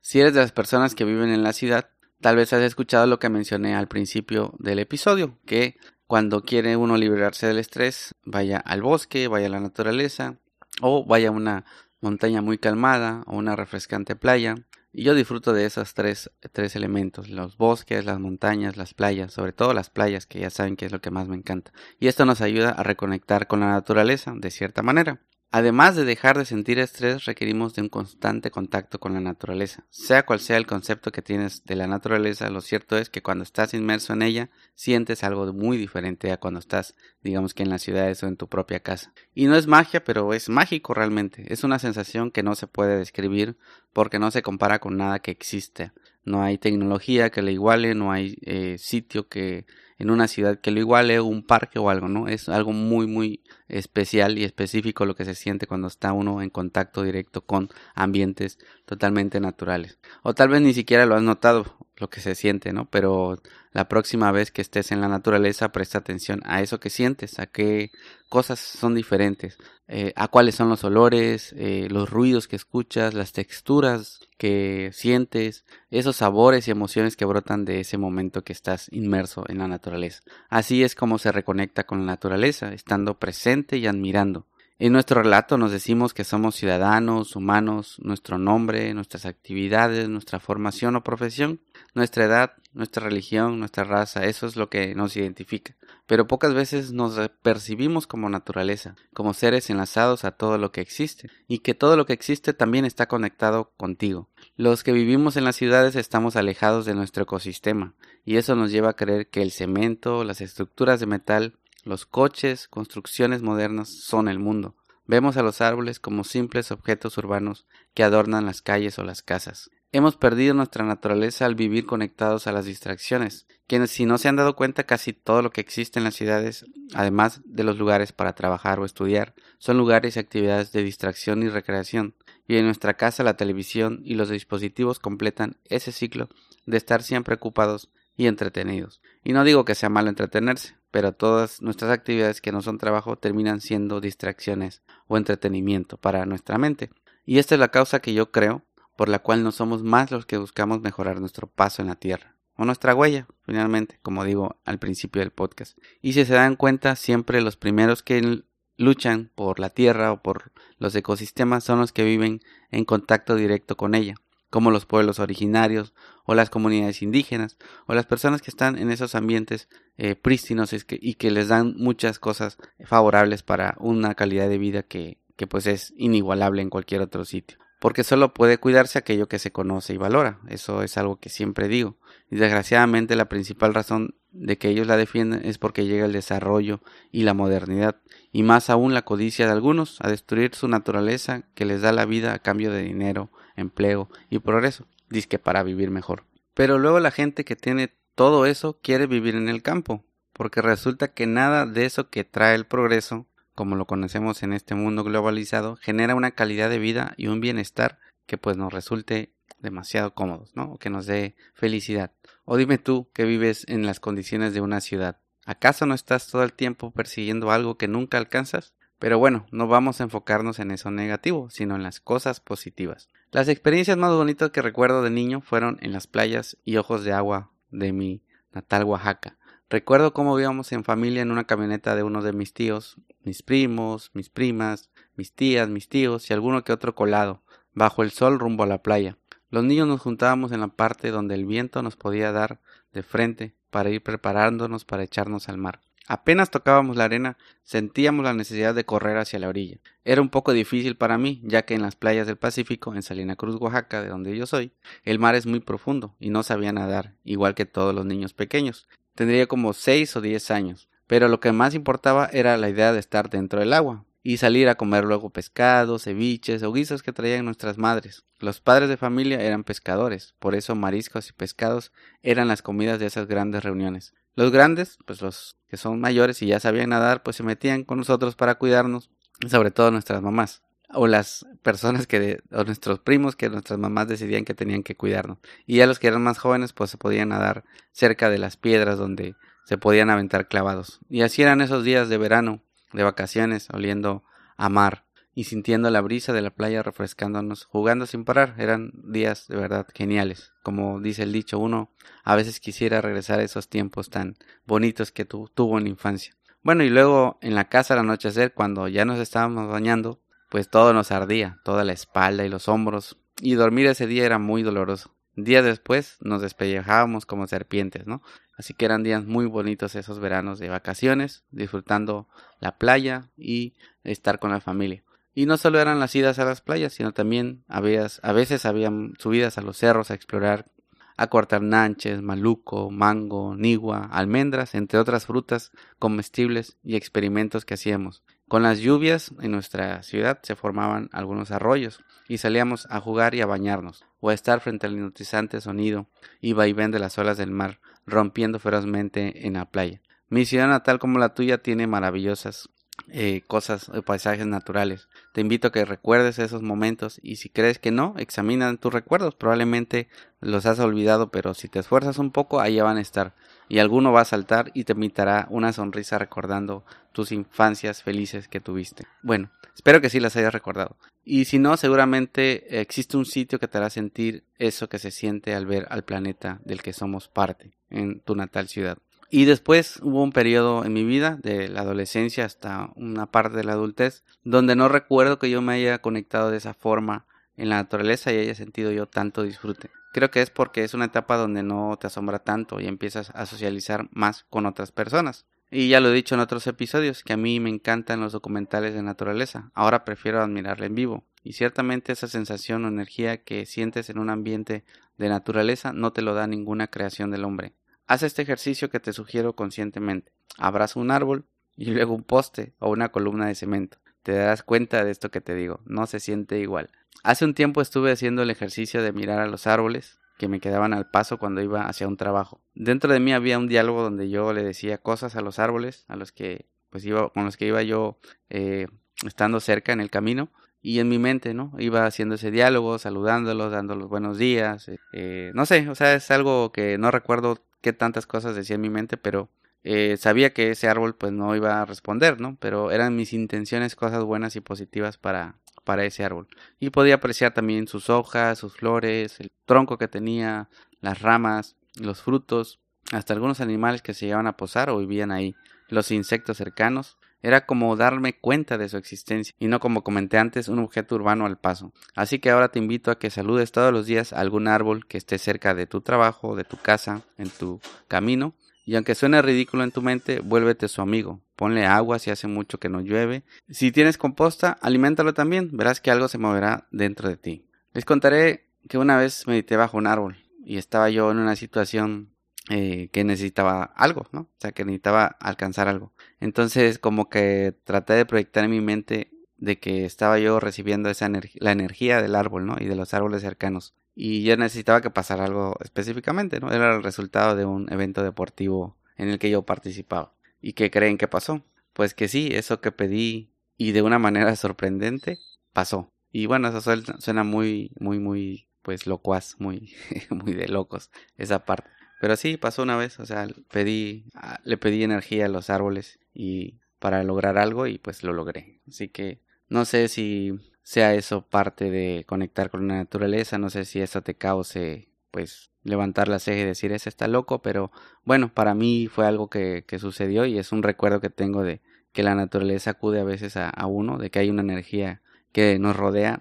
Si 0.00 0.20
eres 0.20 0.32
de 0.32 0.40
las 0.40 0.52
personas 0.52 0.94
que 0.94 1.04
viven 1.04 1.28
en 1.28 1.42
la 1.42 1.52
ciudad, 1.52 1.90
tal 2.20 2.36
vez 2.36 2.52
has 2.52 2.62
escuchado 2.62 3.06
lo 3.06 3.18
que 3.18 3.28
mencioné 3.28 3.74
al 3.74 3.88
principio 3.88 4.54
del 4.58 4.78
episodio, 4.78 5.38
que 5.46 5.76
cuando 6.06 6.42
quiere 6.42 6.76
uno 6.76 6.96
liberarse 6.96 7.46
del 7.46 7.58
estrés, 7.58 8.14
vaya 8.24 8.58
al 8.58 8.82
bosque, 8.82 9.28
vaya 9.28 9.46
a 9.46 9.50
la 9.50 9.60
naturaleza, 9.60 10.38
o 10.80 11.04
vaya 11.04 11.28
a 11.28 11.32
una 11.32 11.64
montaña 12.00 12.42
muy 12.42 12.58
calmada 12.58 13.24
o 13.26 13.36
una 13.36 13.56
refrescante 13.56 14.16
playa. 14.16 14.54
Y 14.90 15.04
yo 15.04 15.14
disfruto 15.14 15.52
de 15.52 15.66
esos 15.66 15.92
tres, 15.94 16.30
tres 16.52 16.74
elementos, 16.74 17.28
los 17.28 17.58
bosques, 17.58 18.04
las 18.04 18.18
montañas, 18.18 18.76
las 18.76 18.94
playas, 18.94 19.32
sobre 19.32 19.52
todo 19.52 19.74
las 19.74 19.90
playas, 19.90 20.26
que 20.26 20.40
ya 20.40 20.50
saben 20.50 20.76
que 20.76 20.86
es 20.86 20.92
lo 20.92 21.00
que 21.00 21.10
más 21.10 21.28
me 21.28 21.36
encanta. 21.36 21.72
Y 22.00 22.08
esto 22.08 22.24
nos 22.24 22.40
ayuda 22.40 22.70
a 22.70 22.82
reconectar 22.82 23.46
con 23.46 23.60
la 23.60 23.68
naturaleza, 23.68 24.32
de 24.34 24.50
cierta 24.50 24.82
manera. 24.82 25.20
Además 25.50 25.96
de 25.96 26.04
dejar 26.04 26.36
de 26.36 26.44
sentir 26.44 26.78
estrés, 26.78 27.24
requerimos 27.24 27.74
de 27.74 27.80
un 27.80 27.88
constante 27.88 28.50
contacto 28.50 29.00
con 29.00 29.14
la 29.14 29.20
naturaleza. 29.20 29.86
Sea 29.88 30.26
cual 30.26 30.40
sea 30.40 30.58
el 30.58 30.66
concepto 30.66 31.10
que 31.10 31.22
tienes 31.22 31.64
de 31.64 31.74
la 31.74 31.86
naturaleza, 31.86 32.50
lo 32.50 32.60
cierto 32.60 32.98
es 32.98 33.08
que 33.08 33.22
cuando 33.22 33.44
estás 33.44 33.72
inmerso 33.72 34.12
en 34.12 34.20
ella, 34.20 34.50
sientes 34.74 35.24
algo 35.24 35.50
muy 35.54 35.78
diferente 35.78 36.32
a 36.32 36.36
cuando 36.36 36.60
estás, 36.60 36.94
digamos 37.22 37.54
que 37.54 37.62
en 37.62 37.70
las 37.70 37.80
ciudades 37.80 38.22
o 38.22 38.26
en 38.26 38.36
tu 38.36 38.46
propia 38.48 38.80
casa. 38.80 39.14
Y 39.34 39.46
no 39.46 39.56
es 39.56 39.66
magia, 39.66 40.04
pero 40.04 40.34
es 40.34 40.50
mágico 40.50 40.92
realmente. 40.92 41.50
Es 41.50 41.64
una 41.64 41.78
sensación 41.78 42.30
que 42.30 42.42
no 42.42 42.54
se 42.54 42.66
puede 42.66 42.98
describir 42.98 43.56
porque 43.92 44.18
no 44.18 44.30
se 44.30 44.42
compara 44.42 44.78
con 44.78 44.96
nada 44.96 45.20
que 45.20 45.30
existe. 45.30 45.92
No 46.24 46.42
hay 46.42 46.58
tecnología 46.58 47.30
que 47.30 47.42
le 47.42 47.52
iguale, 47.52 47.94
no 47.94 48.12
hay 48.12 48.36
eh, 48.42 48.76
sitio 48.78 49.28
que 49.28 49.66
en 49.98 50.10
una 50.10 50.28
ciudad 50.28 50.60
que 50.60 50.70
lo 50.70 50.78
iguale, 50.78 51.20
un 51.20 51.42
parque 51.42 51.78
o 51.78 51.90
algo, 51.90 52.08
¿no? 52.08 52.28
Es 52.28 52.48
algo 52.48 52.72
muy, 52.72 53.06
muy 53.06 53.42
especial 53.68 54.38
y 54.38 54.44
específico 54.44 55.06
lo 55.06 55.16
que 55.16 55.24
se 55.24 55.34
siente 55.34 55.66
cuando 55.66 55.88
está 55.88 56.12
uno 56.12 56.40
en 56.40 56.50
contacto 56.50 57.02
directo 57.02 57.40
con 57.40 57.68
ambientes 57.94 58.58
totalmente 58.84 59.40
naturales. 59.40 59.98
O 60.22 60.34
tal 60.34 60.50
vez 60.50 60.60
ni 60.60 60.72
siquiera 60.72 61.04
lo 61.04 61.16
has 61.16 61.22
notado 61.22 61.76
lo 61.98 62.08
que 62.10 62.20
se 62.20 62.34
siente, 62.34 62.72
¿no? 62.72 62.86
Pero 62.86 63.40
la 63.72 63.88
próxima 63.88 64.32
vez 64.32 64.50
que 64.50 64.62
estés 64.62 64.92
en 64.92 65.00
la 65.00 65.08
naturaleza, 65.08 65.72
presta 65.72 65.98
atención 65.98 66.40
a 66.44 66.62
eso 66.62 66.80
que 66.80 66.90
sientes, 66.90 67.38
a 67.38 67.46
qué 67.46 67.90
cosas 68.28 68.58
son 68.58 68.94
diferentes, 68.94 69.58
eh, 69.88 70.12
a 70.16 70.28
cuáles 70.28 70.54
son 70.54 70.68
los 70.68 70.84
olores, 70.84 71.54
eh, 71.56 71.88
los 71.90 72.10
ruidos 72.10 72.48
que 72.48 72.56
escuchas, 72.56 73.14
las 73.14 73.32
texturas 73.32 74.20
que 74.36 74.90
sientes, 74.92 75.64
esos 75.90 76.16
sabores 76.16 76.68
y 76.68 76.70
emociones 76.70 77.16
que 77.16 77.24
brotan 77.24 77.64
de 77.64 77.80
ese 77.80 77.98
momento 77.98 78.42
que 78.42 78.52
estás 78.52 78.88
inmerso 78.92 79.44
en 79.48 79.58
la 79.58 79.68
naturaleza. 79.68 80.22
Así 80.48 80.82
es 80.82 80.94
como 80.94 81.18
se 81.18 81.32
reconecta 81.32 81.84
con 81.84 82.00
la 82.00 82.06
naturaleza, 82.06 82.72
estando 82.72 83.18
presente 83.18 83.76
y 83.78 83.86
admirando. 83.86 84.46
En 84.80 84.92
nuestro 84.92 85.24
relato 85.24 85.58
nos 85.58 85.72
decimos 85.72 86.14
que 86.14 86.22
somos 86.22 86.54
ciudadanos, 86.54 87.34
humanos, 87.34 87.96
nuestro 87.98 88.38
nombre, 88.38 88.94
nuestras 88.94 89.26
actividades, 89.26 90.08
nuestra 90.08 90.38
formación 90.38 90.94
o 90.94 91.02
profesión, 91.02 91.60
nuestra 91.94 92.26
edad, 92.26 92.52
nuestra 92.74 93.02
religión, 93.02 93.58
nuestra 93.58 93.82
raza, 93.82 94.24
eso 94.24 94.46
es 94.46 94.54
lo 94.54 94.70
que 94.70 94.94
nos 94.94 95.16
identifica. 95.16 95.74
Pero 96.06 96.28
pocas 96.28 96.54
veces 96.54 96.92
nos 96.92 97.18
percibimos 97.42 98.06
como 98.06 98.30
naturaleza, 98.30 98.94
como 99.12 99.34
seres 99.34 99.68
enlazados 99.68 100.24
a 100.24 100.30
todo 100.30 100.58
lo 100.58 100.70
que 100.70 100.80
existe, 100.80 101.28
y 101.48 101.58
que 101.58 101.74
todo 101.74 101.96
lo 101.96 102.06
que 102.06 102.12
existe 102.12 102.52
también 102.52 102.84
está 102.84 103.08
conectado 103.08 103.72
contigo. 103.76 104.28
Los 104.56 104.84
que 104.84 104.92
vivimos 104.92 105.36
en 105.36 105.42
las 105.42 105.56
ciudades 105.56 105.96
estamos 105.96 106.36
alejados 106.36 106.86
de 106.86 106.94
nuestro 106.94 107.24
ecosistema, 107.24 107.94
y 108.24 108.36
eso 108.36 108.54
nos 108.54 108.70
lleva 108.70 108.90
a 108.90 108.96
creer 108.96 109.28
que 109.28 109.42
el 109.42 109.50
cemento, 109.50 110.22
las 110.22 110.40
estructuras 110.40 111.00
de 111.00 111.06
metal, 111.06 111.57
los 111.84 112.06
coches, 112.06 112.68
construcciones 112.68 113.42
modernas 113.42 113.88
son 113.88 114.28
el 114.28 114.38
mundo. 114.38 114.74
Vemos 115.06 115.36
a 115.36 115.42
los 115.42 115.60
árboles 115.60 116.00
como 116.00 116.24
simples 116.24 116.70
objetos 116.70 117.16
urbanos 117.16 117.66
que 117.94 118.02
adornan 118.02 118.46
las 118.46 118.60
calles 118.60 118.98
o 118.98 119.04
las 119.04 119.22
casas. 119.22 119.70
Hemos 119.90 120.16
perdido 120.16 120.52
nuestra 120.52 120.84
naturaleza 120.84 121.46
al 121.46 121.54
vivir 121.54 121.86
conectados 121.86 122.46
a 122.46 122.52
las 122.52 122.66
distracciones, 122.66 123.46
quienes 123.66 123.90
si 123.90 124.04
no 124.04 124.18
se 124.18 124.28
han 124.28 124.36
dado 124.36 124.54
cuenta 124.54 124.84
casi 124.84 125.14
todo 125.14 125.40
lo 125.40 125.50
que 125.50 125.62
existe 125.62 125.98
en 125.98 126.04
las 126.04 126.14
ciudades, 126.14 126.66
además 126.92 127.40
de 127.46 127.64
los 127.64 127.78
lugares 127.78 128.12
para 128.12 128.34
trabajar 128.34 128.80
o 128.80 128.84
estudiar, 128.84 129.34
son 129.56 129.78
lugares 129.78 130.16
y 130.16 130.18
actividades 130.18 130.72
de 130.72 130.82
distracción 130.82 131.42
y 131.42 131.48
recreación, 131.48 132.14
y 132.46 132.56
en 132.56 132.66
nuestra 132.66 132.94
casa 132.94 133.24
la 133.24 133.38
televisión 133.38 134.02
y 134.04 134.14
los 134.14 134.28
dispositivos 134.28 134.98
completan 134.98 135.56
ese 135.64 135.90
ciclo 135.92 136.28
de 136.66 136.76
estar 136.76 137.02
siempre 137.02 137.36
ocupados 137.36 137.88
y 138.14 138.26
entretenidos. 138.26 139.00
Y 139.24 139.32
no 139.32 139.42
digo 139.42 139.64
que 139.64 139.74
sea 139.74 139.88
malo 139.88 140.10
entretenerse, 140.10 140.77
pero 140.90 141.12
todas 141.12 141.62
nuestras 141.62 141.90
actividades 141.90 142.40
que 142.40 142.52
no 142.52 142.62
son 142.62 142.78
trabajo 142.78 143.16
terminan 143.16 143.60
siendo 143.60 144.00
distracciones 144.00 144.82
o 145.06 145.16
entretenimiento 145.16 145.96
para 145.96 146.26
nuestra 146.26 146.58
mente. 146.58 146.90
Y 147.24 147.38
esta 147.38 147.54
es 147.54 147.60
la 147.60 147.68
causa 147.68 148.00
que 148.00 148.14
yo 148.14 148.30
creo 148.30 148.62
por 148.96 149.08
la 149.08 149.20
cual 149.20 149.44
no 149.44 149.52
somos 149.52 149.82
más 149.82 150.10
los 150.10 150.26
que 150.26 150.38
buscamos 150.38 150.80
mejorar 150.80 151.20
nuestro 151.20 151.46
paso 151.46 151.82
en 151.82 151.88
la 151.88 151.94
Tierra, 151.94 152.34
o 152.56 152.64
nuestra 152.64 152.94
huella, 152.94 153.28
finalmente, 153.46 154.00
como 154.02 154.24
digo 154.24 154.56
al 154.64 154.78
principio 154.78 155.20
del 155.20 155.30
podcast. 155.30 155.78
Y 156.02 156.14
si 156.14 156.24
se 156.24 156.34
dan 156.34 156.56
cuenta, 156.56 156.96
siempre 156.96 157.40
los 157.40 157.56
primeros 157.56 158.02
que 158.02 158.42
luchan 158.76 159.30
por 159.34 159.60
la 159.60 159.70
Tierra 159.70 160.10
o 160.10 160.22
por 160.22 160.52
los 160.78 160.94
ecosistemas 160.96 161.62
son 161.62 161.78
los 161.78 161.92
que 161.92 162.02
viven 162.02 162.40
en 162.70 162.84
contacto 162.84 163.36
directo 163.36 163.76
con 163.76 163.94
ella 163.94 164.16
como 164.50 164.70
los 164.70 164.86
pueblos 164.86 165.18
originarios 165.18 165.92
o 166.24 166.34
las 166.34 166.50
comunidades 166.50 167.02
indígenas 167.02 167.56
o 167.86 167.94
las 167.94 168.06
personas 168.06 168.42
que 168.42 168.50
están 168.50 168.78
en 168.78 168.90
esos 168.90 169.14
ambientes 169.14 169.68
eh, 169.96 170.14
prístinos 170.14 170.72
y 170.72 171.14
que, 171.14 171.30
les 171.30 171.48
dan 171.48 171.74
muchas 171.76 172.18
cosas 172.18 172.58
favorables 172.84 173.42
para 173.42 173.76
una 173.78 174.14
calidad 174.14 174.48
de 174.48 174.58
vida 174.58 174.82
que, 174.82 175.18
que 175.36 175.46
pues 175.46 175.66
es 175.66 175.92
inigualable 175.96 176.62
en 176.62 176.70
cualquier 176.70 177.02
otro 177.02 177.24
sitio 177.24 177.58
porque 177.78 178.02
solo 178.02 178.34
puede 178.34 178.58
cuidarse 178.58 178.98
aquello 178.98 179.28
que 179.28 179.38
se 179.38 179.52
conoce 179.52 179.94
y 179.94 179.98
valora. 179.98 180.40
Eso 180.48 180.82
es 180.82 180.98
algo 180.98 181.20
que 181.20 181.28
siempre 181.28 181.68
digo. 181.68 181.96
Y 182.30 182.36
desgraciadamente 182.36 183.14
la 183.14 183.28
principal 183.28 183.72
razón 183.72 184.16
de 184.32 184.58
que 184.58 184.68
ellos 184.68 184.86
la 184.86 184.96
defienden 184.96 185.44
es 185.44 185.58
porque 185.58 185.86
llega 185.86 186.06
el 186.06 186.12
desarrollo 186.12 186.80
y 187.10 187.22
la 187.22 187.34
modernidad, 187.34 187.96
y 188.30 188.42
más 188.42 188.70
aún 188.70 188.94
la 188.94 189.02
codicia 189.02 189.46
de 189.46 189.52
algunos 189.52 189.98
a 190.00 190.10
destruir 190.10 190.54
su 190.54 190.68
naturaleza 190.68 191.44
que 191.54 191.64
les 191.64 191.80
da 191.80 191.92
la 191.92 192.04
vida 192.04 192.34
a 192.34 192.38
cambio 192.38 192.70
de 192.70 192.82
dinero, 192.82 193.30
empleo 193.58 194.08
y 194.30 194.38
progreso, 194.38 194.86
disque 195.08 195.38
para 195.38 195.62
vivir 195.62 195.90
mejor. 195.90 196.24
Pero 196.54 196.78
luego 196.78 197.00
la 197.00 197.10
gente 197.10 197.44
que 197.44 197.56
tiene 197.56 197.94
todo 198.14 198.46
eso 198.46 198.78
quiere 198.82 199.06
vivir 199.06 199.34
en 199.34 199.48
el 199.48 199.62
campo, 199.62 200.04
porque 200.32 200.62
resulta 200.62 201.08
que 201.08 201.26
nada 201.26 201.66
de 201.66 201.84
eso 201.84 202.10
que 202.10 202.24
trae 202.24 202.54
el 202.54 202.66
progreso 202.66 203.26
como 203.58 203.74
lo 203.74 203.86
conocemos 203.86 204.44
en 204.44 204.52
este 204.52 204.76
mundo 204.76 205.02
globalizado, 205.02 205.74
genera 205.82 206.14
una 206.14 206.30
calidad 206.30 206.70
de 206.70 206.78
vida 206.78 207.14
y 207.16 207.26
un 207.26 207.40
bienestar 207.40 207.98
que 208.24 208.38
pues 208.38 208.56
nos 208.56 208.72
resulte 208.72 209.34
demasiado 209.58 210.14
cómodos, 210.14 210.54
¿no? 210.54 210.74
O 210.74 210.78
que 210.78 210.90
nos 210.90 211.06
dé 211.06 211.34
felicidad. 211.54 212.12
O 212.44 212.56
dime 212.56 212.78
tú 212.78 213.10
que 213.12 213.24
vives 213.24 213.64
en 213.66 213.84
las 213.84 213.98
condiciones 213.98 214.54
de 214.54 214.60
una 214.60 214.80
ciudad. 214.80 215.20
¿Acaso 215.44 215.86
no 215.86 215.94
estás 215.94 216.28
todo 216.28 216.44
el 216.44 216.52
tiempo 216.52 216.92
persiguiendo 216.92 217.50
algo 217.50 217.76
que 217.76 217.88
nunca 217.88 218.16
alcanzas? 218.16 218.74
Pero 219.00 219.18
bueno, 219.18 219.46
no 219.50 219.66
vamos 219.66 220.00
a 220.00 220.04
enfocarnos 220.04 220.60
en 220.60 220.70
eso 220.70 220.92
negativo, 220.92 221.50
sino 221.50 221.74
en 221.74 221.82
las 221.82 221.98
cosas 221.98 222.38
positivas. 222.38 223.08
Las 223.30 223.48
experiencias 223.48 223.98
más 223.98 224.14
bonitas 224.14 224.50
que 224.50 224.62
recuerdo 224.62 225.02
de 225.02 225.10
niño 225.10 225.42
fueron 225.42 225.76
en 225.82 225.92
las 225.92 226.06
playas 226.06 226.56
y 226.64 226.78
ojos 226.78 227.04
de 227.04 227.12
agua 227.12 227.50
de 227.70 227.92
mi 227.92 228.22
natal 228.52 228.84
Oaxaca. 228.84 229.36
Recuerdo 229.68 230.14
cómo 230.14 230.40
íbamos 230.40 230.72
en 230.72 230.82
familia 230.82 231.20
en 231.20 231.30
una 231.30 231.44
camioneta 231.44 231.94
de 231.94 232.02
uno 232.02 232.22
de 232.22 232.32
mis 232.32 232.54
tíos, 232.54 232.96
mis 233.24 233.42
primos, 233.42 234.10
mis 234.14 234.30
primas, 234.30 234.88
mis 235.14 235.34
tías, 235.34 235.68
mis 235.68 235.90
tíos 235.90 236.30
y 236.30 236.32
alguno 236.32 236.64
que 236.64 236.72
otro 236.72 236.94
colado, 236.94 237.42
bajo 237.74 238.02
el 238.02 238.12
sol 238.12 238.38
rumbo 238.38 238.62
a 238.62 238.66
la 238.66 238.82
playa. 238.82 239.18
Los 239.50 239.62
niños 239.62 239.86
nos 239.86 240.00
juntábamos 240.00 240.50
en 240.52 240.60
la 240.60 240.68
parte 240.68 241.10
donde 241.10 241.34
el 241.34 241.44
viento 241.44 241.82
nos 241.82 241.96
podía 241.96 242.32
dar 242.32 242.62
de 242.94 243.02
frente 243.02 243.54
para 243.68 243.90
ir 243.90 244.02
preparándonos 244.02 244.86
para 244.86 245.02
echarnos 245.02 245.50
al 245.50 245.58
mar. 245.58 245.82
Apenas 246.08 246.50
tocábamos 246.50 246.96
la 246.96 247.04
arena, 247.04 247.36
sentíamos 247.64 248.24
la 248.24 248.32
necesidad 248.32 248.74
de 248.74 248.86
correr 248.86 249.18
hacia 249.18 249.38
la 249.38 249.48
orilla. 249.48 249.76
Era 250.06 250.22
un 250.22 250.30
poco 250.30 250.54
difícil 250.54 250.96
para 250.96 251.18
mí, 251.18 251.42
ya 251.44 251.66
que 251.66 251.74
en 251.74 251.82
las 251.82 251.96
playas 251.96 252.26
del 252.26 252.38
Pacífico, 252.38 252.94
en 252.94 253.02
Salina 253.02 253.36
Cruz, 253.36 253.60
Oaxaca, 253.60 254.00
de 254.00 254.08
donde 254.08 254.34
yo 254.34 254.46
soy, 254.46 254.72
el 255.04 255.18
mar 255.18 255.34
es 255.34 255.44
muy 255.44 255.60
profundo 255.60 256.16
y 256.18 256.30
no 256.30 256.42
sabía 256.42 256.72
nadar, 256.72 257.12
igual 257.24 257.54
que 257.54 257.66
todos 257.66 257.94
los 257.94 258.06
niños 258.06 258.32
pequeños. 258.32 258.88
Tendría 259.14 259.46
como 259.48 259.74
seis 259.74 260.16
o 260.16 260.22
diez 260.22 260.50
años, 260.50 260.88
pero 261.06 261.28
lo 261.28 261.40
que 261.40 261.52
más 261.52 261.74
importaba 261.74 262.30
era 262.32 262.56
la 262.56 262.70
idea 262.70 262.94
de 262.94 263.00
estar 263.00 263.28
dentro 263.28 263.60
del 263.60 263.74
agua 263.74 264.06
y 264.22 264.38
salir 264.38 264.70
a 264.70 264.76
comer 264.76 265.04
luego 265.04 265.28
pescados, 265.28 266.04
ceviches 266.04 266.62
o 266.62 266.72
guisos 266.72 267.02
que 267.02 267.12
traían 267.12 267.44
nuestras 267.44 267.76
madres. 267.76 268.24
Los 268.38 268.60
padres 268.62 268.88
de 268.88 268.96
familia 268.96 269.42
eran 269.42 269.62
pescadores, 269.62 270.34
por 270.38 270.54
eso 270.54 270.74
mariscos 270.74 271.28
y 271.28 271.32
pescados 271.34 271.92
eran 272.22 272.48
las 272.48 272.62
comidas 272.62 272.98
de 272.98 273.06
esas 273.06 273.26
grandes 273.26 273.62
reuniones. 273.62 274.14
Los 274.38 274.52
grandes, 274.52 274.98
pues 275.04 275.20
los 275.20 275.56
que 275.68 275.76
son 275.76 276.00
mayores 276.00 276.40
y 276.42 276.46
ya 276.46 276.60
sabían 276.60 276.90
nadar, 276.90 277.24
pues 277.24 277.34
se 277.34 277.42
metían 277.42 277.82
con 277.82 277.98
nosotros 277.98 278.36
para 278.36 278.54
cuidarnos, 278.54 279.10
sobre 279.48 279.72
todo 279.72 279.90
nuestras 279.90 280.22
mamás. 280.22 280.62
o 280.90 281.08
las 281.08 281.44
personas 281.64 282.06
que, 282.06 282.38
o 282.52 282.62
nuestros 282.62 283.00
primos 283.00 283.34
que 283.34 283.50
nuestras 283.50 283.80
mamás 283.80 284.06
decidían 284.06 284.44
que 284.44 284.54
tenían 284.54 284.84
que 284.84 284.94
cuidarnos. 284.94 285.38
Y 285.66 285.78
ya 285.78 285.88
los 285.88 285.98
que 285.98 286.06
eran 286.06 286.22
más 286.22 286.38
jóvenes 286.38 286.72
pues 286.72 286.88
se 286.88 286.98
podían 286.98 287.30
nadar 287.30 287.64
cerca 287.90 288.30
de 288.30 288.38
las 288.38 288.56
piedras 288.56 288.96
donde 288.96 289.34
se 289.64 289.76
podían 289.76 290.08
aventar 290.08 290.46
clavados. 290.46 291.00
Y 291.08 291.22
así 291.22 291.42
eran 291.42 291.60
esos 291.60 291.82
días 291.82 292.08
de 292.08 292.18
verano, 292.18 292.62
de 292.92 293.02
vacaciones, 293.02 293.66
oliendo 293.72 294.22
a 294.56 294.68
mar 294.68 295.04
y 295.38 295.44
sintiendo 295.44 295.88
la 295.88 296.00
brisa 296.00 296.32
de 296.32 296.42
la 296.42 296.50
playa 296.50 296.82
refrescándonos, 296.82 297.64
jugando 297.66 298.06
sin 298.06 298.24
parar. 298.24 298.56
Eran 298.58 298.90
días 299.04 299.46
de 299.46 299.54
verdad 299.54 299.86
geniales. 299.94 300.52
Como 300.64 301.00
dice 301.00 301.22
el 301.22 301.32
dicho, 301.32 301.60
uno 301.60 301.92
a 302.24 302.34
veces 302.34 302.58
quisiera 302.58 303.00
regresar 303.00 303.38
a 303.38 303.44
esos 303.44 303.68
tiempos 303.68 304.10
tan 304.10 304.36
bonitos 304.66 305.12
que 305.12 305.24
tuvo 305.24 305.78
en 305.78 305.84
la 305.84 305.90
infancia. 305.90 306.34
Bueno, 306.64 306.82
y 306.82 306.90
luego 306.90 307.38
en 307.40 307.54
la 307.54 307.68
casa 307.68 307.94
al 307.94 308.00
anochecer, 308.00 308.52
cuando 308.52 308.88
ya 308.88 309.04
nos 309.04 309.20
estábamos 309.20 309.70
bañando, 309.70 310.20
pues 310.50 310.70
todo 310.70 310.92
nos 310.92 311.12
ardía, 311.12 311.60
toda 311.62 311.84
la 311.84 311.92
espalda 311.92 312.44
y 312.44 312.48
los 312.48 312.66
hombros, 312.66 313.16
y 313.40 313.54
dormir 313.54 313.86
ese 313.86 314.08
día 314.08 314.26
era 314.26 314.40
muy 314.40 314.64
doloroso. 314.64 315.14
Días 315.36 315.64
después 315.64 316.16
nos 316.20 316.42
despellejábamos 316.42 317.26
como 317.26 317.46
serpientes, 317.46 318.08
¿no? 318.08 318.22
Así 318.56 318.74
que 318.74 318.86
eran 318.86 319.04
días 319.04 319.24
muy 319.24 319.46
bonitos 319.46 319.94
esos 319.94 320.18
veranos 320.18 320.58
de 320.58 320.68
vacaciones, 320.68 321.44
disfrutando 321.52 322.26
la 322.58 322.76
playa 322.76 323.30
y 323.36 323.74
estar 324.02 324.40
con 324.40 324.50
la 324.50 324.60
familia. 324.60 325.04
Y 325.34 325.46
no 325.46 325.56
solo 325.56 325.80
eran 325.80 326.00
las 326.00 326.14
idas 326.16 326.38
a 326.38 326.44
las 326.44 326.60
playas, 326.60 326.92
sino 326.92 327.12
también 327.12 327.64
a 327.68 327.80
veces 327.80 328.64
habían 328.64 329.14
subidas 329.18 329.58
a 329.58 329.62
los 329.62 329.76
cerros 329.76 330.10
a 330.10 330.14
explorar, 330.14 330.70
a 331.16 331.26
cortar 331.26 331.62
nanches, 331.62 332.22
maluco, 332.22 332.90
mango, 332.90 333.54
nigua, 333.56 334.08
almendras, 334.10 334.74
entre 334.74 334.98
otras 334.98 335.26
frutas 335.26 335.72
comestibles 335.98 336.78
y 336.82 336.96
experimentos 336.96 337.64
que 337.64 337.74
hacíamos. 337.74 338.22
Con 338.48 338.62
las 338.62 338.78
lluvias 338.78 339.34
en 339.42 339.50
nuestra 339.50 340.02
ciudad 340.02 340.38
se 340.42 340.56
formaban 340.56 341.10
algunos 341.12 341.50
arroyos 341.50 342.02
y 342.28 342.38
salíamos 342.38 342.86
a 342.88 343.00
jugar 343.00 343.34
y 343.34 343.42
a 343.42 343.46
bañarnos, 343.46 344.04
o 344.20 344.30
a 344.30 344.34
estar 344.34 344.60
frente 344.60 344.86
al 344.86 344.94
hipnotizante 344.94 345.60
sonido 345.60 346.06
y 346.40 346.54
vaivén 346.54 346.90
de 346.90 346.98
las 346.98 347.18
olas 347.18 347.36
del 347.36 347.50
mar, 347.50 347.80
rompiendo 348.06 348.58
ferozmente 348.58 349.46
en 349.46 349.54
la 349.54 349.66
playa. 349.66 350.00
Mi 350.30 350.46
ciudad 350.46 350.68
natal 350.68 350.98
como 350.98 351.18
la 351.18 351.34
tuya 351.34 351.58
tiene 351.58 351.86
maravillosas 351.86 352.70
eh, 353.10 353.42
cosas, 353.46 353.90
eh, 353.94 354.02
paisajes 354.02 354.46
naturales. 354.46 355.08
Te 355.32 355.40
invito 355.40 355.68
a 355.68 355.72
que 355.72 355.84
recuerdes 355.84 356.38
esos 356.38 356.62
momentos 356.62 357.18
y 357.22 357.36
si 357.36 357.48
crees 357.48 357.78
que 357.78 357.90
no, 357.90 358.14
examina 358.18 358.74
tus 358.76 358.92
recuerdos. 358.92 359.34
Probablemente 359.34 360.08
los 360.40 360.66
has 360.66 360.78
olvidado, 360.78 361.30
pero 361.30 361.54
si 361.54 361.68
te 361.68 361.78
esfuerzas 361.78 362.18
un 362.18 362.30
poco, 362.30 362.60
ahí 362.60 362.80
van 362.80 362.98
a 362.98 363.00
estar. 363.00 363.34
Y 363.68 363.78
alguno 363.78 364.12
va 364.12 364.22
a 364.22 364.26
saltar 364.26 364.70
y 364.74 364.84
te 364.84 364.92
imitará 364.92 365.46
una 365.50 365.72
sonrisa 365.72 366.18
recordando 366.18 366.84
tus 367.12 367.32
infancias 367.32 368.02
felices 368.02 368.48
que 368.48 368.60
tuviste. 368.60 369.04
Bueno, 369.22 369.50
espero 369.74 370.00
que 370.00 370.10
sí 370.10 370.20
las 370.20 370.36
hayas 370.36 370.52
recordado. 370.52 370.96
Y 371.24 371.44
si 371.46 371.58
no, 371.58 371.76
seguramente 371.76 372.80
existe 372.80 373.16
un 373.16 373.26
sitio 373.26 373.58
que 373.58 373.68
te 373.68 373.78
hará 373.78 373.90
sentir 373.90 374.44
eso 374.58 374.88
que 374.88 374.98
se 374.98 375.10
siente 375.10 375.54
al 375.54 375.66
ver 375.66 375.86
al 375.90 376.04
planeta 376.04 376.60
del 376.64 376.82
que 376.82 376.92
somos 376.92 377.28
parte 377.28 377.72
en 377.90 378.20
tu 378.20 378.34
natal 378.34 378.68
ciudad. 378.68 378.98
Y 379.30 379.44
después 379.44 380.00
hubo 380.02 380.22
un 380.22 380.32
periodo 380.32 380.84
en 380.84 380.92
mi 380.94 381.04
vida, 381.04 381.38
de 381.42 381.68
la 381.68 381.82
adolescencia 381.82 382.46
hasta 382.46 382.90
una 382.96 383.26
parte 383.26 383.56
de 383.56 383.64
la 383.64 383.72
adultez, 383.72 384.24
donde 384.42 384.74
no 384.74 384.88
recuerdo 384.88 385.38
que 385.38 385.50
yo 385.50 385.60
me 385.60 385.74
haya 385.74 386.00
conectado 386.00 386.50
de 386.50 386.56
esa 386.56 386.72
forma 386.72 387.26
en 387.56 387.68
la 387.68 387.76
naturaleza 387.76 388.32
y 388.32 388.38
haya 388.38 388.54
sentido 388.54 388.90
yo 388.90 389.06
tanto 389.06 389.42
disfrute. 389.42 389.90
Creo 390.14 390.30
que 390.30 390.40
es 390.40 390.48
porque 390.48 390.82
es 390.82 390.94
una 390.94 391.06
etapa 391.06 391.36
donde 391.36 391.62
no 391.62 391.98
te 392.00 392.06
asombra 392.06 392.38
tanto 392.38 392.80
y 392.80 392.86
empiezas 392.86 393.30
a 393.34 393.44
socializar 393.44 394.08
más 394.12 394.46
con 394.48 394.64
otras 394.64 394.92
personas. 394.92 395.44
Y 395.70 395.88
ya 395.88 396.00
lo 396.00 396.08
he 396.08 396.14
dicho 396.14 396.34
en 396.34 396.40
otros 396.40 396.66
episodios, 396.66 397.22
que 397.22 397.34
a 397.34 397.36
mí 397.36 397.60
me 397.60 397.68
encantan 397.68 398.20
los 398.20 398.32
documentales 398.32 398.94
de 398.94 399.02
naturaleza. 399.02 399.70
Ahora 399.74 400.04
prefiero 400.04 400.40
admirarla 400.40 400.86
en 400.86 400.94
vivo. 400.94 401.24
Y 401.44 401.52
ciertamente 401.52 402.12
esa 402.12 402.26
sensación 402.26 402.84
o 402.84 402.88
energía 402.88 403.42
que 403.42 403.66
sientes 403.66 404.08
en 404.08 404.18
un 404.18 404.30
ambiente 404.30 404.84
de 405.18 405.28
naturaleza 405.28 405.92
no 405.92 406.12
te 406.12 406.22
lo 406.22 406.32
da 406.32 406.46
ninguna 406.46 406.86
creación 406.86 407.30
del 407.30 407.44
hombre. 407.44 407.74
Haz 408.08 408.22
este 408.22 408.40
ejercicio 408.40 408.88
que 408.88 409.00
te 409.00 409.12
sugiero 409.12 409.54
conscientemente. 409.54 410.32
Abraza 410.56 410.98
un 410.98 411.10
árbol 411.10 411.44
y 411.76 411.84
luego 411.92 412.14
un 412.14 412.24
poste 412.24 412.72
o 412.78 412.90
una 412.90 413.10
columna 413.10 413.46
de 413.46 413.54
cemento. 413.54 413.98
Te 414.22 414.32
darás 414.32 414.62
cuenta 414.62 415.04
de 415.04 415.10
esto 415.10 415.30
que 415.30 415.42
te 415.42 415.54
digo, 415.54 415.80
no 415.84 416.06
se 416.06 416.18
siente 416.18 416.58
igual. 416.58 416.90
Hace 417.22 417.44
un 417.44 417.54
tiempo 417.54 417.82
estuve 417.82 418.10
haciendo 418.10 418.42
el 418.42 418.50
ejercicio 418.50 419.02
de 419.02 419.12
mirar 419.12 419.40
a 419.40 419.46
los 419.46 419.66
árboles 419.66 420.18
que 420.38 420.48
me 420.48 420.60
quedaban 420.60 420.94
al 420.94 421.10
paso 421.10 421.38
cuando 421.38 421.60
iba 421.60 421.86
hacia 421.86 422.08
un 422.08 422.16
trabajo. 422.16 422.62
Dentro 422.74 423.12
de 423.12 423.20
mí 423.20 423.32
había 423.32 423.58
un 423.58 423.68
diálogo 423.68 424.02
donde 424.02 424.30
yo 424.30 424.52
le 424.52 424.62
decía 424.62 424.98
cosas 424.98 425.36
a 425.36 425.40
los 425.42 425.58
árboles, 425.58 426.04
a 426.08 426.16
los 426.16 426.32
que 426.32 426.66
pues 426.90 427.04
iba, 427.04 427.28
con 427.30 427.44
los 427.44 427.56
que 427.56 427.66
iba 427.66 427.82
yo 427.82 428.18
eh, 428.48 428.86
estando 429.26 429.60
cerca 429.60 429.92
en 429.92 430.00
el 430.00 430.10
camino, 430.10 430.50
y 430.80 431.00
en 431.00 431.08
mi 431.08 431.18
mente, 431.18 431.54
¿no? 431.54 431.72
Iba 431.78 432.06
haciendo 432.06 432.36
ese 432.36 432.50
diálogo, 432.50 432.98
saludándolos, 432.98 433.72
dándolos 433.72 434.08
buenos 434.08 434.38
días, 434.38 434.88
eh, 435.12 435.50
no 435.54 435.66
sé, 435.66 435.88
o 435.88 435.94
sea, 435.94 436.14
es 436.14 436.30
algo 436.30 436.70
que 436.70 436.98
no 436.98 437.10
recuerdo 437.10 437.64
qué 437.80 437.92
tantas 437.92 438.26
cosas 438.26 438.56
decía 438.56 438.76
en 438.76 438.82
mi 438.82 438.90
mente, 438.90 439.16
pero 439.16 439.48
eh, 439.84 440.16
sabía 440.18 440.52
que 440.52 440.70
ese 440.70 440.88
árbol 440.88 441.14
pues 441.14 441.32
no 441.32 441.54
iba 441.54 441.80
a 441.80 441.84
responder, 441.84 442.40
¿no? 442.40 442.56
Pero 442.60 442.90
eran 442.90 443.16
mis 443.16 443.32
intenciones 443.32 443.96
cosas 443.96 444.24
buenas 444.24 444.56
y 444.56 444.60
positivas 444.60 445.18
para, 445.18 445.56
para 445.84 446.04
ese 446.04 446.24
árbol. 446.24 446.48
Y 446.80 446.90
podía 446.90 447.16
apreciar 447.16 447.54
también 447.54 447.86
sus 447.88 448.10
hojas, 448.10 448.58
sus 448.58 448.74
flores, 448.76 449.40
el 449.40 449.50
tronco 449.64 449.98
que 449.98 450.08
tenía, 450.08 450.68
las 451.00 451.22
ramas, 451.22 451.76
los 451.94 452.22
frutos, 452.22 452.80
hasta 453.12 453.32
algunos 453.32 453.60
animales 453.60 454.02
que 454.02 454.14
se 454.14 454.26
llevaban 454.26 454.46
a 454.46 454.56
posar 454.56 454.90
o 454.90 454.98
vivían 454.98 455.30
ahí, 455.30 455.54
los 455.88 456.10
insectos 456.10 456.56
cercanos. 456.56 457.17
Era 457.42 457.66
como 457.66 457.94
darme 457.96 458.34
cuenta 458.34 458.78
de 458.78 458.88
su 458.88 458.96
existencia 458.96 459.54
y 459.58 459.68
no 459.68 459.80
como 459.80 460.02
comenté 460.02 460.38
antes 460.38 460.68
un 460.68 460.80
objeto 460.80 461.14
urbano 461.14 461.46
al 461.46 461.58
paso. 461.58 461.92
Así 462.14 462.38
que 462.38 462.50
ahora 462.50 462.68
te 462.68 462.78
invito 462.78 463.10
a 463.10 463.18
que 463.18 463.30
saludes 463.30 463.72
todos 463.72 463.92
los 463.92 464.06
días 464.06 464.32
a 464.32 464.40
algún 464.40 464.68
árbol 464.68 465.06
que 465.06 465.18
esté 465.18 465.38
cerca 465.38 465.74
de 465.74 465.86
tu 465.86 466.00
trabajo, 466.00 466.56
de 466.56 466.64
tu 466.64 466.76
casa, 466.76 467.22
en 467.36 467.50
tu 467.50 467.80
camino. 468.08 468.54
Y 468.84 468.96
aunque 468.96 469.14
suene 469.14 469.42
ridículo 469.42 469.84
en 469.84 469.92
tu 469.92 470.00
mente, 470.02 470.40
vuélvete 470.40 470.88
su 470.88 471.02
amigo. 471.02 471.40
Ponle 471.56 471.84
agua 471.84 472.18
si 472.18 472.30
hace 472.30 472.48
mucho 472.48 472.78
que 472.78 472.88
no 472.88 473.00
llueve. 473.00 473.42
Si 473.68 473.92
tienes 473.92 474.16
composta, 474.16 474.78
aliméntalo 474.80 475.34
también. 475.34 475.76
Verás 475.76 476.00
que 476.00 476.10
algo 476.10 476.26
se 476.28 476.38
moverá 476.38 476.86
dentro 476.90 477.28
de 477.28 477.36
ti. 477.36 477.66
Les 477.92 478.04
contaré 478.04 478.68
que 478.88 478.96
una 478.96 479.16
vez 479.16 479.46
medité 479.46 479.76
bajo 479.76 479.98
un 479.98 480.06
árbol 480.06 480.38
y 480.64 480.78
estaba 480.78 481.10
yo 481.10 481.30
en 481.30 481.38
una 481.38 481.56
situación 481.56 482.30
eh, 482.70 483.08
que 483.12 483.24
necesitaba 483.24 483.82
algo, 483.82 484.26
¿no? 484.32 484.40
O 484.40 484.48
sea, 484.58 484.72
que 484.72 484.84
necesitaba 484.84 485.26
alcanzar 485.40 485.88
algo. 485.88 486.12
Entonces, 486.40 486.98
como 486.98 487.28
que 487.28 487.74
traté 487.84 488.14
de 488.14 488.26
proyectar 488.26 488.64
en 488.64 488.70
mi 488.70 488.80
mente 488.80 489.30
de 489.56 489.78
que 489.78 490.04
estaba 490.04 490.38
yo 490.38 490.60
recibiendo 490.60 491.10
esa 491.10 491.30
la 491.54 491.72
energía 491.72 492.22
del 492.22 492.34
árbol, 492.34 492.66
¿no? 492.66 492.76
Y 492.78 492.86
de 492.86 492.96
los 492.96 493.14
árboles 493.14 493.42
cercanos. 493.42 493.94
Y 494.14 494.42
yo 494.42 494.56
necesitaba 494.56 495.00
que 495.00 495.10
pasara 495.10 495.44
algo 495.44 495.76
específicamente, 495.80 496.60
¿no? 496.60 496.72
Era 496.72 496.96
el 496.96 497.02
resultado 497.02 497.56
de 497.56 497.64
un 497.64 497.92
evento 497.92 498.22
deportivo 498.22 498.96
en 499.16 499.28
el 499.28 499.38
que 499.38 499.50
yo 499.50 499.62
participaba. 499.62 500.34
¿Y 500.60 500.72
qué 500.72 500.90
creen 500.90 501.18
que 501.18 501.28
pasó? 501.28 501.62
Pues 501.92 502.14
que 502.14 502.28
sí, 502.28 502.50
eso 502.52 502.80
que 502.80 502.92
pedí 502.92 503.52
y 503.76 503.92
de 503.92 504.02
una 504.02 504.18
manera 504.18 504.56
sorprendente 504.56 505.38
pasó. 505.72 506.12
Y 506.30 506.46
bueno, 506.46 506.68
eso 506.68 506.80
suena 507.18 507.44
muy, 507.44 507.92
muy, 507.98 508.18
muy, 508.18 508.68
pues 508.82 509.06
locuaz, 509.06 509.56
muy, 509.58 509.92
muy 510.30 510.52
de 510.52 510.68
locos, 510.68 511.10
esa 511.36 511.64
parte. 511.64 511.88
Pero 512.20 512.36
sí, 512.36 512.56
pasó 512.56 512.82
una 512.82 512.96
vez, 512.96 513.20
o 513.20 513.26
sea, 513.26 513.46
pedí, 513.70 514.24
ah, 514.34 514.60
le 514.64 514.76
pedí 514.76 515.02
energía 515.04 515.46
a 515.46 515.48
los 515.48 515.70
árboles 515.70 516.18
y 516.34 516.80
para 516.98 517.22
lograr 517.22 517.58
algo 517.58 517.86
y 517.86 517.98
pues 517.98 518.22
lo 518.24 518.32
logré. 518.32 518.80
Así 518.88 519.08
que 519.08 519.40
no 519.68 519.84
sé 519.84 520.08
si 520.08 520.58
sea 520.82 521.14
eso 521.14 521.42
parte 521.42 521.90
de 521.90 522.24
conectar 522.26 522.70
con 522.70 522.88
la 522.88 522.96
naturaleza, 522.96 523.58
no 523.58 523.70
sé 523.70 523.84
si 523.84 524.00
eso 524.00 524.22
te 524.22 524.34
cause 524.34 525.08
pues 525.30 525.70
levantar 525.84 526.28
la 526.28 526.38
ceja 526.38 526.60
y 526.60 526.64
decir 526.64 526.92
ese 526.92 527.08
está 527.08 527.28
loco, 527.28 527.62
pero 527.62 527.92
bueno, 528.24 528.52
para 528.52 528.74
mí 528.74 529.08
fue 529.08 529.26
algo 529.26 529.48
que, 529.48 529.84
que, 529.86 529.98
sucedió 529.98 530.44
y 530.46 530.58
es 530.58 530.72
un 530.72 530.82
recuerdo 530.82 531.20
que 531.20 531.30
tengo 531.30 531.62
de 531.62 531.80
que 532.12 532.22
la 532.22 532.34
naturaleza 532.34 532.92
acude 532.92 533.20
a 533.20 533.24
veces 533.24 533.56
a, 533.56 533.68
a 533.68 533.86
uno, 533.86 534.18
de 534.18 534.30
que 534.30 534.38
hay 534.38 534.50
una 534.50 534.62
energía 534.62 535.20
que 535.52 535.78
nos 535.78 535.96
rodea. 535.96 536.40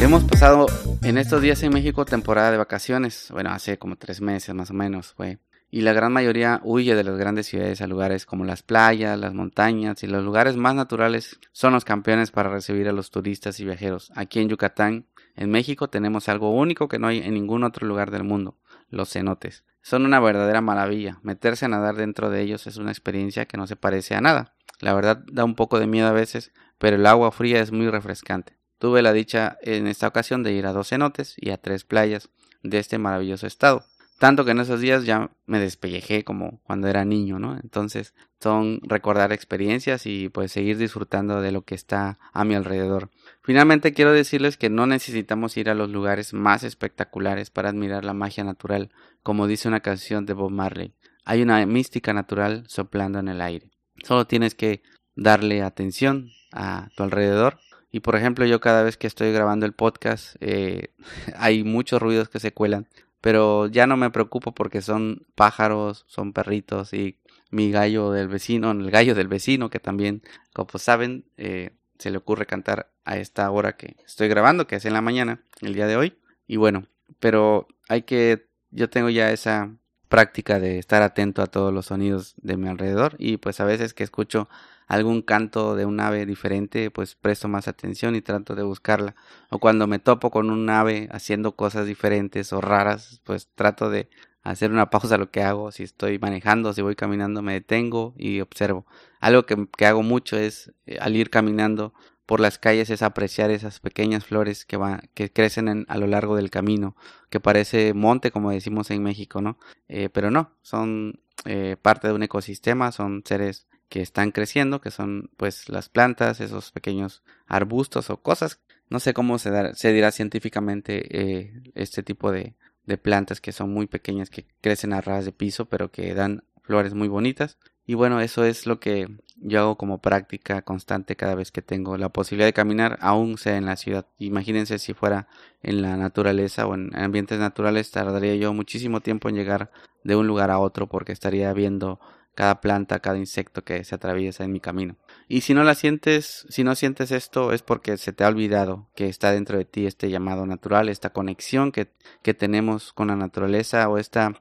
Hemos 0.00 0.24
pasado 0.24 0.66
en 1.02 1.18
estos 1.18 1.42
días 1.42 1.62
en 1.62 1.72
México 1.72 2.04
temporada 2.04 2.50
de 2.50 2.58
vacaciones, 2.58 3.28
bueno, 3.32 3.50
hace 3.50 3.78
como 3.78 3.96
tres 3.96 4.20
meses 4.20 4.54
más 4.54 4.70
o 4.70 4.74
menos 4.74 5.14
fue, 5.14 5.38
y 5.70 5.80
la 5.80 5.92
gran 5.92 6.12
mayoría 6.12 6.60
huye 6.62 6.94
de 6.94 7.04
las 7.04 7.18
grandes 7.18 7.46
ciudades 7.46 7.80
a 7.80 7.86
lugares 7.86 8.24
como 8.24 8.44
las 8.44 8.62
playas, 8.62 9.18
las 9.18 9.34
montañas 9.34 10.02
y 10.02 10.06
los 10.06 10.24
lugares 10.24 10.56
más 10.56 10.74
naturales 10.74 11.40
son 11.52 11.72
los 11.72 11.84
campeones 11.84 12.30
para 12.30 12.50
recibir 12.50 12.88
a 12.88 12.92
los 12.92 13.10
turistas 13.10 13.58
y 13.58 13.64
viajeros. 13.64 14.12
Aquí 14.14 14.40
en 14.40 14.48
Yucatán, 14.48 15.06
en 15.34 15.50
México, 15.50 15.88
tenemos 15.88 16.28
algo 16.28 16.50
único 16.50 16.88
que 16.88 16.98
no 16.98 17.08
hay 17.08 17.18
en 17.18 17.34
ningún 17.34 17.64
otro 17.64 17.86
lugar 17.86 18.10
del 18.10 18.24
mundo, 18.24 18.56
los 18.90 19.10
cenotes. 19.10 19.64
Son 19.82 20.04
una 20.04 20.20
verdadera 20.20 20.60
maravilla. 20.60 21.18
Meterse 21.22 21.64
a 21.64 21.68
nadar 21.68 21.96
dentro 21.96 22.30
de 22.30 22.42
ellos 22.42 22.66
es 22.66 22.76
una 22.76 22.90
experiencia 22.90 23.46
que 23.46 23.56
no 23.56 23.66
se 23.66 23.76
parece 23.76 24.14
a 24.14 24.20
nada. 24.20 24.54
La 24.80 24.94
verdad 24.94 25.24
da 25.30 25.44
un 25.44 25.54
poco 25.54 25.78
de 25.78 25.86
miedo 25.86 26.06
a 26.06 26.12
veces, 26.12 26.52
pero 26.78 26.96
el 26.96 27.06
agua 27.06 27.32
fría 27.32 27.60
es 27.60 27.72
muy 27.72 27.88
refrescante. 27.88 28.56
Tuve 28.78 29.02
la 29.02 29.12
dicha 29.12 29.58
en 29.62 29.86
esta 29.86 30.08
ocasión 30.08 30.42
de 30.42 30.52
ir 30.52 30.66
a 30.66 30.72
dos 30.72 30.88
cenotes 30.88 31.34
y 31.38 31.50
a 31.50 31.56
tres 31.56 31.84
playas 31.84 32.28
de 32.62 32.78
este 32.78 32.98
maravilloso 32.98 33.46
estado. 33.46 33.84
Tanto 34.18 34.46
que 34.46 34.52
en 34.52 34.60
esos 34.60 34.80
días 34.80 35.04
ya 35.04 35.30
me 35.44 35.60
despellejé 35.60 36.24
como 36.24 36.60
cuando 36.62 36.88
era 36.88 37.04
niño, 37.04 37.38
¿no? 37.38 37.58
Entonces 37.62 38.14
son 38.40 38.80
recordar 38.82 39.32
experiencias 39.32 40.06
y 40.06 40.30
pues 40.30 40.52
seguir 40.52 40.78
disfrutando 40.78 41.42
de 41.42 41.52
lo 41.52 41.62
que 41.62 41.74
está 41.74 42.18
a 42.32 42.44
mi 42.44 42.54
alrededor. 42.54 43.10
Finalmente 43.42 43.92
quiero 43.92 44.12
decirles 44.12 44.56
que 44.56 44.70
no 44.70 44.86
necesitamos 44.86 45.56
ir 45.58 45.68
a 45.68 45.74
los 45.74 45.90
lugares 45.90 46.32
más 46.32 46.62
espectaculares 46.64 47.50
para 47.50 47.68
admirar 47.68 48.06
la 48.06 48.14
magia 48.14 48.42
natural, 48.42 48.90
como 49.22 49.46
dice 49.46 49.68
una 49.68 49.80
canción 49.80 50.24
de 50.24 50.32
Bob 50.32 50.50
Marley. 50.50 50.94
Hay 51.26 51.42
una 51.42 51.64
mística 51.66 52.14
natural 52.14 52.64
soplando 52.68 53.18
en 53.18 53.28
el 53.28 53.42
aire. 53.42 53.70
Solo 54.02 54.26
tienes 54.26 54.54
que 54.54 54.82
darle 55.16 55.62
atención 55.62 56.30
a 56.52 56.88
tu 56.96 57.02
alrededor. 57.02 57.58
Y 57.90 58.00
por 58.00 58.14
ejemplo, 58.14 58.44
yo 58.46 58.60
cada 58.60 58.82
vez 58.82 58.96
que 58.96 59.06
estoy 59.06 59.32
grabando 59.32 59.66
el 59.66 59.72
podcast, 59.72 60.36
eh, 60.40 60.94
hay 61.36 61.64
muchos 61.64 62.00
ruidos 62.00 62.28
que 62.28 62.40
se 62.40 62.52
cuelan. 62.52 62.86
Pero 63.20 63.66
ya 63.66 63.86
no 63.86 63.96
me 63.96 64.10
preocupo 64.10 64.54
porque 64.54 64.82
son 64.82 65.26
pájaros, 65.34 66.04
son 66.06 66.32
perritos 66.32 66.92
y 66.92 67.18
mi 67.50 67.70
gallo 67.70 68.12
del 68.12 68.28
vecino, 68.28 68.70
el 68.70 68.90
gallo 68.90 69.14
del 69.14 69.26
vecino 69.26 69.70
que 69.70 69.80
también, 69.80 70.22
como 70.52 70.78
saben, 70.78 71.24
eh, 71.36 71.70
se 71.98 72.10
le 72.10 72.18
ocurre 72.18 72.46
cantar 72.46 72.92
a 73.04 73.16
esta 73.16 73.50
hora 73.50 73.76
que 73.76 73.96
estoy 74.04 74.28
grabando, 74.28 74.66
que 74.66 74.76
es 74.76 74.84
en 74.84 74.92
la 74.92 75.00
mañana, 75.00 75.42
el 75.60 75.74
día 75.74 75.86
de 75.86 75.96
hoy. 75.96 76.18
Y 76.46 76.56
bueno, 76.56 76.86
pero 77.18 77.66
hay 77.88 78.02
que, 78.02 78.48
yo 78.70 78.90
tengo 78.90 79.08
ya 79.08 79.32
esa 79.32 79.76
práctica 80.08 80.60
de 80.60 80.78
estar 80.78 81.02
atento 81.02 81.42
a 81.42 81.46
todos 81.46 81.72
los 81.72 81.86
sonidos 81.86 82.34
de 82.42 82.56
mi 82.56 82.68
alrededor 82.68 83.16
y 83.18 83.38
pues 83.38 83.60
a 83.60 83.64
veces 83.64 83.94
que 83.94 84.04
escucho 84.04 84.48
algún 84.86 85.22
canto 85.22 85.74
de 85.74 85.84
un 85.84 85.98
ave 86.00 86.26
diferente, 86.26 86.90
pues 86.90 87.14
presto 87.14 87.48
más 87.48 87.68
atención 87.68 88.14
y 88.14 88.22
trato 88.22 88.54
de 88.54 88.62
buscarla. 88.62 89.16
O 89.50 89.58
cuando 89.58 89.86
me 89.86 89.98
topo 89.98 90.30
con 90.30 90.50
un 90.50 90.70
ave 90.70 91.08
haciendo 91.10 91.52
cosas 91.56 91.86
diferentes 91.86 92.52
o 92.52 92.60
raras, 92.60 93.20
pues 93.24 93.48
trato 93.54 93.90
de 93.90 94.08
hacer 94.42 94.70
una 94.70 94.90
pausa 94.90 95.16
a 95.16 95.18
lo 95.18 95.30
que 95.30 95.42
hago. 95.42 95.72
Si 95.72 95.82
estoy 95.82 96.18
manejando, 96.18 96.72
si 96.72 96.82
voy 96.82 96.94
caminando, 96.94 97.42
me 97.42 97.54
detengo 97.54 98.14
y 98.16 98.40
observo. 98.40 98.86
Algo 99.18 99.44
que, 99.44 99.66
que 99.76 99.86
hago 99.86 100.02
mucho 100.02 100.38
es 100.38 100.72
eh, 100.86 100.98
al 101.00 101.16
ir 101.16 101.30
caminando 101.30 101.92
por 102.26 102.40
las 102.40 102.58
calles 102.58 102.90
es 102.90 103.02
apreciar 103.02 103.50
esas 103.50 103.80
pequeñas 103.80 104.24
flores 104.24 104.64
que, 104.64 104.76
va, 104.76 105.00
que 105.14 105.32
crecen 105.32 105.86
a 105.88 105.96
lo 105.96 106.06
largo 106.06 106.36
del 106.36 106.50
camino, 106.50 106.96
que 107.30 107.40
parece 107.40 107.94
monte 107.94 108.30
como 108.30 108.50
decimos 108.50 108.90
en 108.90 109.02
México, 109.02 109.40
¿no? 109.40 109.58
Eh, 109.88 110.08
pero 110.08 110.30
no, 110.30 110.50
son 110.62 111.20
eh, 111.44 111.76
parte 111.80 112.08
de 112.08 112.14
un 112.14 112.24
ecosistema, 112.24 112.92
son 112.92 113.22
seres 113.24 113.68
que 113.88 114.02
están 114.02 114.32
creciendo, 114.32 114.80
que 114.80 114.90
son 114.90 115.30
pues 115.36 115.68
las 115.68 115.88
plantas, 115.88 116.40
esos 116.40 116.72
pequeños 116.72 117.22
arbustos 117.46 118.10
o 118.10 118.20
cosas, 118.20 118.60
no 118.90 118.98
sé 118.98 119.14
cómo 119.14 119.38
se, 119.38 119.74
se 119.74 119.92
dirá 119.92 120.10
científicamente 120.10 121.52
este 121.74 122.02
tipo 122.02 122.32
de, 122.32 122.54
de 122.86 122.98
plantas 122.98 123.40
que 123.40 123.52
son 123.52 123.72
muy 123.72 123.86
pequeñas 123.86 124.30
que 124.30 124.46
crecen 124.60 124.92
a 124.92 125.00
ras 125.00 125.24
de 125.24 125.32
piso 125.32 125.66
pero 125.66 125.90
que 125.90 126.14
dan 126.14 126.44
flores 126.62 126.94
muy 126.94 127.08
bonitas 127.08 127.58
y 127.86 127.94
bueno 127.94 128.20
eso 128.20 128.44
es 128.44 128.66
lo 128.66 128.80
que 128.80 129.08
yo 129.36 129.60
hago 129.60 129.76
como 129.76 130.00
práctica 130.00 130.62
constante 130.62 131.16
cada 131.16 131.34
vez 131.34 131.50
que 131.50 131.62
tengo 131.62 131.96
la 131.96 132.08
posibilidad 132.08 132.46
de 132.46 132.52
caminar 132.52 132.98
aún 133.00 133.38
sea 133.38 133.56
en 133.56 133.66
la 133.66 133.76
ciudad 133.76 134.06
imagínense 134.18 134.78
si 134.78 134.94
fuera 134.94 135.28
en 135.62 135.82
la 135.82 135.96
naturaleza 135.96 136.66
o 136.66 136.74
en 136.74 136.96
ambientes 136.96 137.38
naturales 137.38 137.90
tardaría 137.90 138.34
yo 138.36 138.52
muchísimo 138.52 139.00
tiempo 139.00 139.28
en 139.28 139.36
llegar 139.36 139.70
de 140.04 140.16
un 140.16 140.26
lugar 140.26 140.50
a 140.50 140.58
otro 140.58 140.88
porque 140.88 141.12
estaría 141.12 141.52
viendo 141.52 142.00
cada 142.36 142.60
planta, 142.60 143.00
cada 143.00 143.16
insecto 143.16 143.64
que 143.64 143.82
se 143.82 143.94
atraviesa 143.94 144.44
en 144.44 144.52
mi 144.52 144.60
camino. 144.60 144.96
Y 145.26 145.40
si 145.40 145.54
no 145.54 145.64
la 145.64 145.74
sientes, 145.74 146.46
si 146.50 146.64
no 146.64 146.74
sientes 146.76 147.10
esto, 147.10 147.52
es 147.52 147.62
porque 147.62 147.96
se 147.96 148.12
te 148.12 148.24
ha 148.24 148.28
olvidado 148.28 148.88
que 148.94 149.08
está 149.08 149.32
dentro 149.32 149.56
de 149.56 149.64
ti 149.64 149.86
este 149.86 150.10
llamado 150.10 150.44
natural, 150.44 150.90
esta 150.90 151.10
conexión 151.10 151.72
que, 151.72 151.88
que 152.22 152.34
tenemos 152.34 152.92
con 152.92 153.08
la 153.08 153.16
naturaleza 153.16 153.88
o 153.88 153.96
esta 153.96 154.34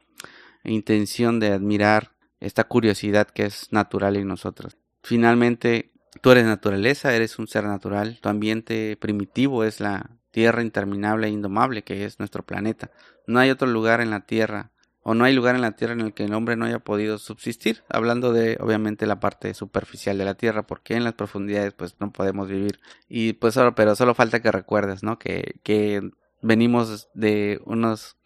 intención 0.65 1.39
de 1.39 1.53
admirar 1.53 2.11
esta 2.45 2.65
curiosidad 2.65 3.27
que 3.27 3.45
es 3.45 3.71
natural 3.71 4.15
en 4.15 4.27
nosotros. 4.27 4.77
Finalmente, 5.01 5.91
tú 6.21 6.31
eres 6.31 6.45
naturaleza, 6.45 7.13
eres 7.15 7.39
un 7.39 7.47
ser 7.47 7.63
natural, 7.63 8.19
tu 8.21 8.29
ambiente 8.29 8.97
primitivo 8.97 9.63
es 9.63 9.79
la 9.79 10.11
tierra 10.31 10.61
interminable 10.61 11.27
e 11.27 11.31
indomable 11.31 11.83
que 11.83 12.05
es 12.05 12.19
nuestro 12.19 12.45
planeta. 12.45 12.91
No 13.25 13.39
hay 13.39 13.49
otro 13.49 13.67
lugar 13.67 14.01
en 14.01 14.11
la 14.11 14.25
tierra 14.25 14.71
o 15.01 15.13
no 15.13 15.23
hay 15.23 15.33
lugar 15.33 15.55
en 15.55 15.61
la 15.61 15.71
tierra 15.71 15.93
en 15.93 16.01
el 16.01 16.13
que 16.13 16.25
el 16.25 16.33
hombre 16.33 16.55
no 16.55 16.65
haya 16.65 16.79
podido 16.79 17.17
subsistir, 17.19 17.83
hablando 17.89 18.33
de 18.33 18.57
obviamente 18.59 19.05
la 19.05 19.19
parte 19.19 19.53
superficial 19.53 20.17
de 20.17 20.25
la 20.25 20.33
tierra, 20.33 20.67
porque 20.67 20.95
en 20.95 21.03
las 21.03 21.13
profundidades 21.13 21.73
pues 21.73 21.95
no 21.99 22.11
podemos 22.11 22.47
vivir. 22.47 22.79
Y 23.07 23.33
pues 23.33 23.57
pero 23.75 23.95
solo 23.95 24.13
falta 24.13 24.41
que 24.41 24.51
recuerdes, 24.51 25.03
¿no? 25.03 25.19
Que, 25.19 25.59
que 25.63 26.11
venimos 26.41 27.07
de 27.13 27.61
unos 27.65 28.17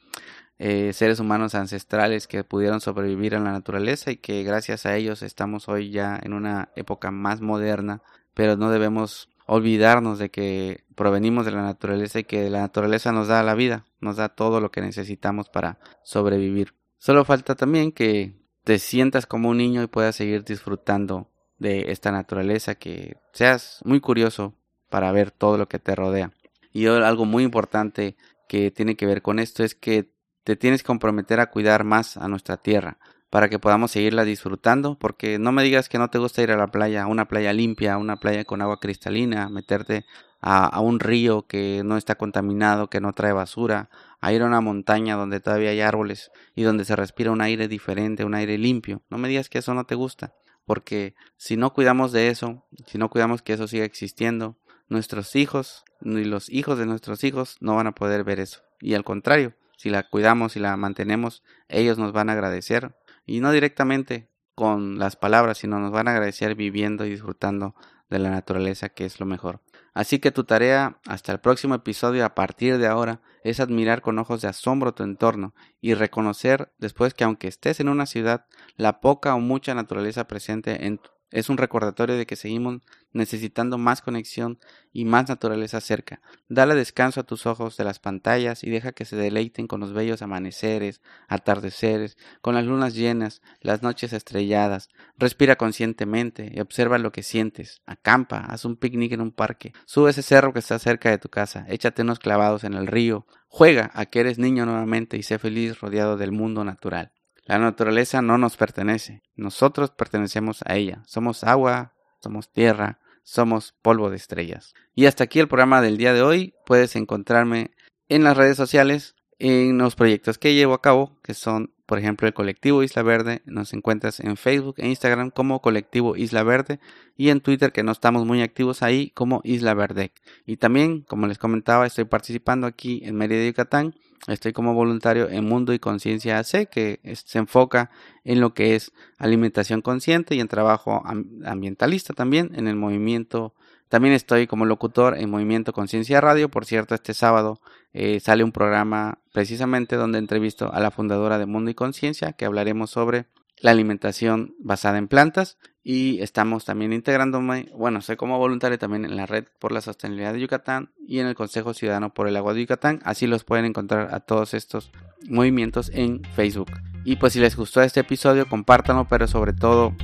eh, 0.59 0.91
seres 0.91 1.21
humanos 1.21 1.55
ancestrales 1.55 2.27
que 2.27 2.43
pudieron 2.43 2.81
sobrevivir 2.81 3.33
en 3.33 3.45
la 3.45 3.53
naturaleza 3.53 4.11
y 4.11 4.17
que 4.17 4.43
gracias 4.43 4.85
a 4.85 4.97
ellos 4.97 5.23
estamos 5.23 5.69
hoy 5.69 5.89
ya 5.89 6.19
en 6.21 6.33
una 6.33 6.69
época 6.75 7.11
más 7.11 7.39
moderna, 7.39 8.01
pero 8.33 8.57
no 8.57 8.69
debemos 8.69 9.29
olvidarnos 9.45 10.19
de 10.19 10.29
que 10.29 10.83
provenimos 10.95 11.45
de 11.45 11.53
la 11.53 11.61
naturaleza 11.61 12.19
y 12.19 12.25
que 12.25 12.49
la 12.49 12.59
naturaleza 12.59 13.13
nos 13.13 13.29
da 13.29 13.41
la 13.41 13.55
vida, 13.55 13.85
nos 14.01 14.17
da 14.17 14.29
todo 14.29 14.59
lo 14.59 14.69
que 14.69 14.81
necesitamos 14.81 15.47
para 15.47 15.79
sobrevivir. 16.03 16.75
Solo 16.97 17.23
falta 17.23 17.55
también 17.55 17.93
que 17.93 18.35
te 18.65 18.79
sientas 18.79 19.25
como 19.25 19.49
un 19.49 19.57
niño 19.57 19.81
y 19.81 19.87
puedas 19.87 20.17
seguir 20.17 20.43
disfrutando 20.43 21.29
de 21.57 21.91
esta 21.91 22.11
naturaleza, 22.11 22.75
que 22.75 23.15
seas 23.31 23.79
muy 23.85 24.01
curioso 24.01 24.55
para 24.89 25.11
ver 25.13 25.31
todo 25.31 25.57
lo 25.57 25.69
que 25.69 25.79
te 25.79 25.95
rodea. 25.95 26.31
Y 26.73 26.87
algo 26.87 27.23
muy 27.23 27.43
importante 27.43 28.17
que 28.49 28.71
tiene 28.71 28.95
que 28.95 29.05
ver 29.05 29.21
con 29.21 29.39
esto 29.39 29.63
es 29.63 29.73
que 29.73 30.11
te 30.43 30.55
tienes 30.55 30.83
que 30.83 30.87
comprometer 30.87 31.39
a 31.39 31.49
cuidar 31.51 31.83
más 31.83 32.17
a 32.17 32.27
nuestra 32.27 32.57
tierra 32.57 32.97
para 33.29 33.49
que 33.49 33.59
podamos 33.59 33.91
seguirla 33.91 34.23
disfrutando, 34.23 34.97
porque 34.97 35.37
no 35.37 35.51
me 35.51 35.63
digas 35.63 35.87
que 35.87 35.99
no 35.99 36.09
te 36.09 36.17
gusta 36.17 36.41
ir 36.41 36.51
a 36.51 36.57
la 36.57 36.67
playa, 36.67 37.03
a 37.03 37.07
una 37.07 37.27
playa 37.27 37.53
limpia, 37.53 37.93
a 37.93 37.97
una 37.97 38.19
playa 38.19 38.43
con 38.43 38.61
agua 38.61 38.79
cristalina, 38.79 39.49
meterte 39.49 40.05
a, 40.41 40.79
un 40.79 40.99
río 40.99 41.45
que 41.45 41.83
no 41.83 41.97
está 41.97 42.15
contaminado, 42.15 42.89
que 42.89 43.01
no 43.01 43.13
trae 43.13 43.33
basura, 43.33 43.89
a 44.21 44.33
ir 44.33 44.41
a 44.41 44.45
una 44.45 44.61
montaña 44.61 45.15
donde 45.15 45.39
todavía 45.39 45.69
hay 45.69 45.81
árboles 45.81 46.31
y 46.55 46.63
donde 46.63 46.85
se 46.85 46.95
respira 46.95 47.31
un 47.31 47.41
aire 47.41 47.67
diferente, 47.67 48.25
un 48.25 48.33
aire 48.33 48.57
limpio. 48.57 49.03
No 49.09 49.17
me 49.17 49.27
digas 49.27 49.49
que 49.49 49.59
eso 49.59 49.73
no 49.73 49.85
te 49.85 49.95
gusta, 49.95 50.33
porque 50.65 51.13
si 51.37 51.55
no 51.55 51.73
cuidamos 51.73 52.11
de 52.11 52.29
eso, 52.29 52.65
si 52.87 52.97
no 52.97 53.09
cuidamos 53.09 53.41
que 53.41 53.53
eso 53.53 53.67
siga 53.67 53.85
existiendo, 53.85 54.57
nuestros 54.87 55.35
hijos 55.35 55.83
ni 56.01 56.23
los 56.23 56.49
hijos 56.49 56.79
de 56.79 56.85
nuestros 56.85 57.23
hijos 57.23 57.57
no 57.59 57.75
van 57.75 57.87
a 57.87 57.93
poder 57.93 58.23
ver 58.23 58.39
eso. 58.39 58.61
Y 58.79 58.95
al 58.95 59.03
contrario, 59.03 59.53
si 59.79 59.89
la 59.89 60.03
cuidamos 60.03 60.57
y 60.57 60.59
la 60.59 60.75
mantenemos, 60.75 61.41
ellos 61.69 61.97
nos 61.97 62.11
van 62.11 62.29
a 62.29 62.33
agradecer 62.33 62.97
y 63.25 63.39
no 63.39 63.53
directamente 63.53 64.29
con 64.53 64.99
las 64.99 65.15
palabras, 65.15 65.59
sino 65.59 65.79
nos 65.79 65.93
van 65.93 66.09
a 66.09 66.11
agradecer 66.11 66.53
viviendo 66.55 67.05
y 67.05 67.11
disfrutando 67.11 67.75
de 68.09 68.19
la 68.19 68.29
naturaleza, 68.29 68.89
que 68.89 69.05
es 69.05 69.21
lo 69.21 69.25
mejor. 69.25 69.61
Así 69.93 70.19
que 70.19 70.31
tu 70.31 70.43
tarea 70.43 70.99
hasta 71.07 71.31
el 71.31 71.39
próximo 71.39 71.75
episodio 71.75 72.25
a 72.25 72.35
partir 72.35 72.77
de 72.77 72.87
ahora 72.87 73.21
es 73.45 73.61
admirar 73.61 74.01
con 74.01 74.19
ojos 74.19 74.41
de 74.41 74.49
asombro 74.49 74.93
tu 74.93 75.03
entorno 75.03 75.55
y 75.79 75.93
reconocer 75.93 76.73
después 76.77 77.13
que 77.13 77.23
aunque 77.23 77.47
estés 77.47 77.79
en 77.79 77.87
una 77.87 78.05
ciudad, 78.05 78.47
la 78.75 78.99
poca 78.99 79.33
o 79.33 79.39
mucha 79.39 79.73
naturaleza 79.75 80.27
presente 80.27 80.87
en, 80.87 80.99
es 81.31 81.49
un 81.49 81.57
recordatorio 81.57 82.15
de 82.15 82.25
que 82.25 82.35
seguimos 82.35 82.81
necesitando 83.11 83.77
más 83.77 84.01
conexión 84.01 84.59
y 84.91 85.05
más 85.05 85.29
naturaleza 85.29 85.81
cerca. 85.81 86.21
Dale 86.47 86.75
descanso 86.75 87.19
a 87.19 87.23
tus 87.23 87.45
ojos 87.45 87.77
de 87.77 87.83
las 87.83 87.99
pantallas 87.99 88.63
y 88.63 88.69
deja 88.69 88.91
que 88.91 89.05
se 89.05 89.15
deleiten 89.15 89.67
con 89.67 89.79
los 89.79 89.93
bellos 89.93 90.21
amaneceres, 90.21 91.01
atardeceres, 91.27 92.17
con 92.41 92.55
las 92.55 92.65
lunas 92.65 92.95
llenas, 92.95 93.41
las 93.61 93.83
noches 93.83 94.13
estrelladas. 94.13 94.89
Respira 95.17 95.55
conscientemente 95.55 96.51
y 96.53 96.59
observa 96.59 96.97
lo 96.97 97.11
que 97.11 97.23
sientes. 97.23 97.81
Acampa, 97.85 98.39
haz 98.39 98.65
un 98.65 98.75
picnic 98.75 99.11
en 99.13 99.21
un 99.21 99.31
parque, 99.31 99.73
sube 99.85 100.11
ese 100.11 100.21
cerro 100.21 100.53
que 100.53 100.59
está 100.59 100.79
cerca 100.79 101.09
de 101.09 101.17
tu 101.17 101.29
casa, 101.29 101.65
échate 101.69 102.01
unos 102.01 102.19
clavados 102.19 102.63
en 102.63 102.73
el 102.73 102.87
río, 102.87 103.25
juega 103.47 103.91
a 103.93 104.05
que 104.05 104.19
eres 104.19 104.39
niño 104.39 104.65
nuevamente 104.65 105.17
y 105.17 105.23
sé 105.23 105.39
feliz 105.39 105.79
rodeado 105.79 106.17
del 106.17 106.31
mundo 106.31 106.63
natural. 106.63 107.11
La 107.49 107.57
naturaleza 107.57 108.21
no 108.21 108.37
nos 108.37 108.57
pertenece, 108.57 109.23
nosotros 109.35 109.89
pertenecemos 109.89 110.61
a 110.67 110.75
ella. 110.75 111.01
Somos 111.07 111.43
agua, 111.43 111.95
somos 112.21 112.53
tierra, 112.53 112.99
somos 113.23 113.73
polvo 113.81 114.11
de 114.11 114.17
estrellas. 114.17 114.75
Y 114.93 115.07
hasta 115.07 115.23
aquí 115.23 115.39
el 115.39 115.47
programa 115.47 115.81
del 115.81 115.97
día 115.97 116.13
de 116.13 116.21
hoy. 116.21 116.53
Puedes 116.63 116.95
encontrarme 116.95 117.71
en 118.07 118.23
las 118.23 118.37
redes 118.37 118.55
sociales, 118.55 119.15
en 119.39 119.77
los 119.77 119.95
proyectos 119.95 120.37
que 120.37 120.53
llevo 120.53 120.73
a 120.73 120.81
cabo, 120.81 121.17
que 121.23 121.33
son, 121.33 121.71
por 121.85 121.97
ejemplo, 121.97 122.27
el 122.27 122.33
colectivo 122.33 122.83
Isla 122.83 123.03
Verde. 123.03 123.41
Nos 123.45 123.73
encuentras 123.73 124.19
en 124.19 124.37
Facebook 124.37 124.75
e 124.77 124.87
Instagram 124.87 125.31
como 125.31 125.61
colectivo 125.61 126.15
Isla 126.15 126.43
Verde 126.43 126.79
y 127.17 127.29
en 127.29 127.41
Twitter, 127.41 127.71
que 127.71 127.83
no 127.83 127.91
estamos 127.91 128.25
muy 128.25 128.41
activos 128.41 128.83
ahí, 128.83 129.11
como 129.11 129.41
Isla 129.43 129.73
Verde. 129.73 130.11
Y 130.45 130.57
también, 130.57 131.01
como 131.01 131.25
les 131.25 131.37
comentaba, 131.37 131.87
estoy 131.87 132.05
participando 132.05 132.67
aquí 132.67 133.01
en 133.03 133.15
Mérida, 133.15 133.45
Yucatán 133.45 133.95
Estoy 134.27 134.53
como 134.53 134.73
voluntario 134.73 135.29
en 135.29 135.45
Mundo 135.45 135.73
y 135.73 135.79
Conciencia 135.79 136.39
AC, 136.39 136.69
que 136.69 136.99
se 137.13 137.39
enfoca 137.39 137.89
en 138.23 138.41
lo 138.41 138.53
que 138.53 138.75
es 138.75 138.91
alimentación 139.17 139.81
consciente 139.81 140.35
y 140.35 140.39
en 140.39 140.47
trabajo 140.47 141.03
ambientalista 141.45 142.13
también, 142.13 142.51
en 142.55 142.67
el 142.67 142.75
movimiento 142.75 143.53
También 143.89 144.13
estoy 144.13 144.47
como 144.47 144.65
locutor 144.65 145.17
en 145.17 145.29
Movimiento 145.29 145.73
Conciencia 145.73 146.21
Radio. 146.21 146.49
Por 146.49 146.65
cierto, 146.65 146.95
este 146.95 147.13
sábado 147.13 147.59
eh, 147.91 148.19
sale 148.19 148.43
un 148.43 148.51
programa 148.51 149.19
precisamente 149.33 149.95
donde 149.95 150.19
entrevisto 150.19 150.71
a 150.71 150.79
la 150.79 150.91
fundadora 150.91 151.39
de 151.39 151.47
Mundo 151.47 151.71
y 151.71 151.73
Conciencia, 151.73 152.33
que 152.33 152.45
hablaremos 152.45 152.91
sobre 152.91 153.25
la 153.61 153.71
alimentación 153.71 154.55
basada 154.59 154.97
en 154.99 155.07
plantas 155.07 155.57
y 155.83 156.21
estamos 156.21 156.65
también 156.65 156.93
integrándome, 156.93 157.69
bueno, 157.75 158.01
sé 158.01 158.15
como 158.15 158.37
voluntario 158.37 158.77
también 158.77 159.05
en 159.05 159.15
la 159.15 159.25
Red 159.25 159.45
por 159.59 159.71
la 159.71 159.81
Sostenibilidad 159.81 160.33
de 160.33 160.41
Yucatán 160.41 160.91
y 161.07 161.19
en 161.19 161.27
el 161.27 161.35
Consejo 161.35 161.73
Ciudadano 161.73 162.13
por 162.13 162.27
el 162.27 162.37
Agua 162.37 162.53
de 162.53 162.61
Yucatán, 162.61 162.99
así 163.03 163.27
los 163.27 163.43
pueden 163.43 163.65
encontrar 163.65 164.13
a 164.13 164.19
todos 164.19 164.53
estos 164.53 164.91
movimientos 165.27 165.89
en 165.93 166.21
Facebook. 166.35 166.71
Y 167.05 167.15
pues 167.15 167.33
si 167.33 167.39
les 167.39 167.55
gustó 167.55 167.81
este 167.81 168.01
episodio, 168.01 168.47
compártanlo, 168.47 169.07
pero 169.07 169.27
sobre 169.27 169.53
todo 169.53 169.95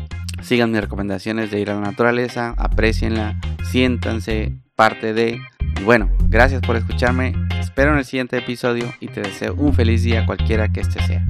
sigan 0.42 0.72
mis 0.72 0.82
recomendaciones 0.82 1.52
de 1.52 1.60
ir 1.60 1.70
a 1.70 1.76
la 1.76 1.82
naturaleza, 1.82 2.54
aprecienla, 2.58 3.40
siéntanse 3.72 4.54
parte 4.76 5.14
de... 5.14 5.40
Y 5.80 5.84
bueno, 5.84 6.10
gracias 6.28 6.62
por 6.62 6.76
escucharme, 6.76 7.34
espero 7.60 7.92
en 7.92 7.98
el 7.98 8.06
siguiente 8.06 8.38
episodio 8.38 8.94
y 9.00 9.08
te 9.08 9.22
deseo 9.22 9.54
un 9.56 9.74
feliz 9.74 10.04
día 10.04 10.26
cualquiera 10.26 10.70
que 10.70 10.82
este 10.82 11.02
sea. 11.06 11.26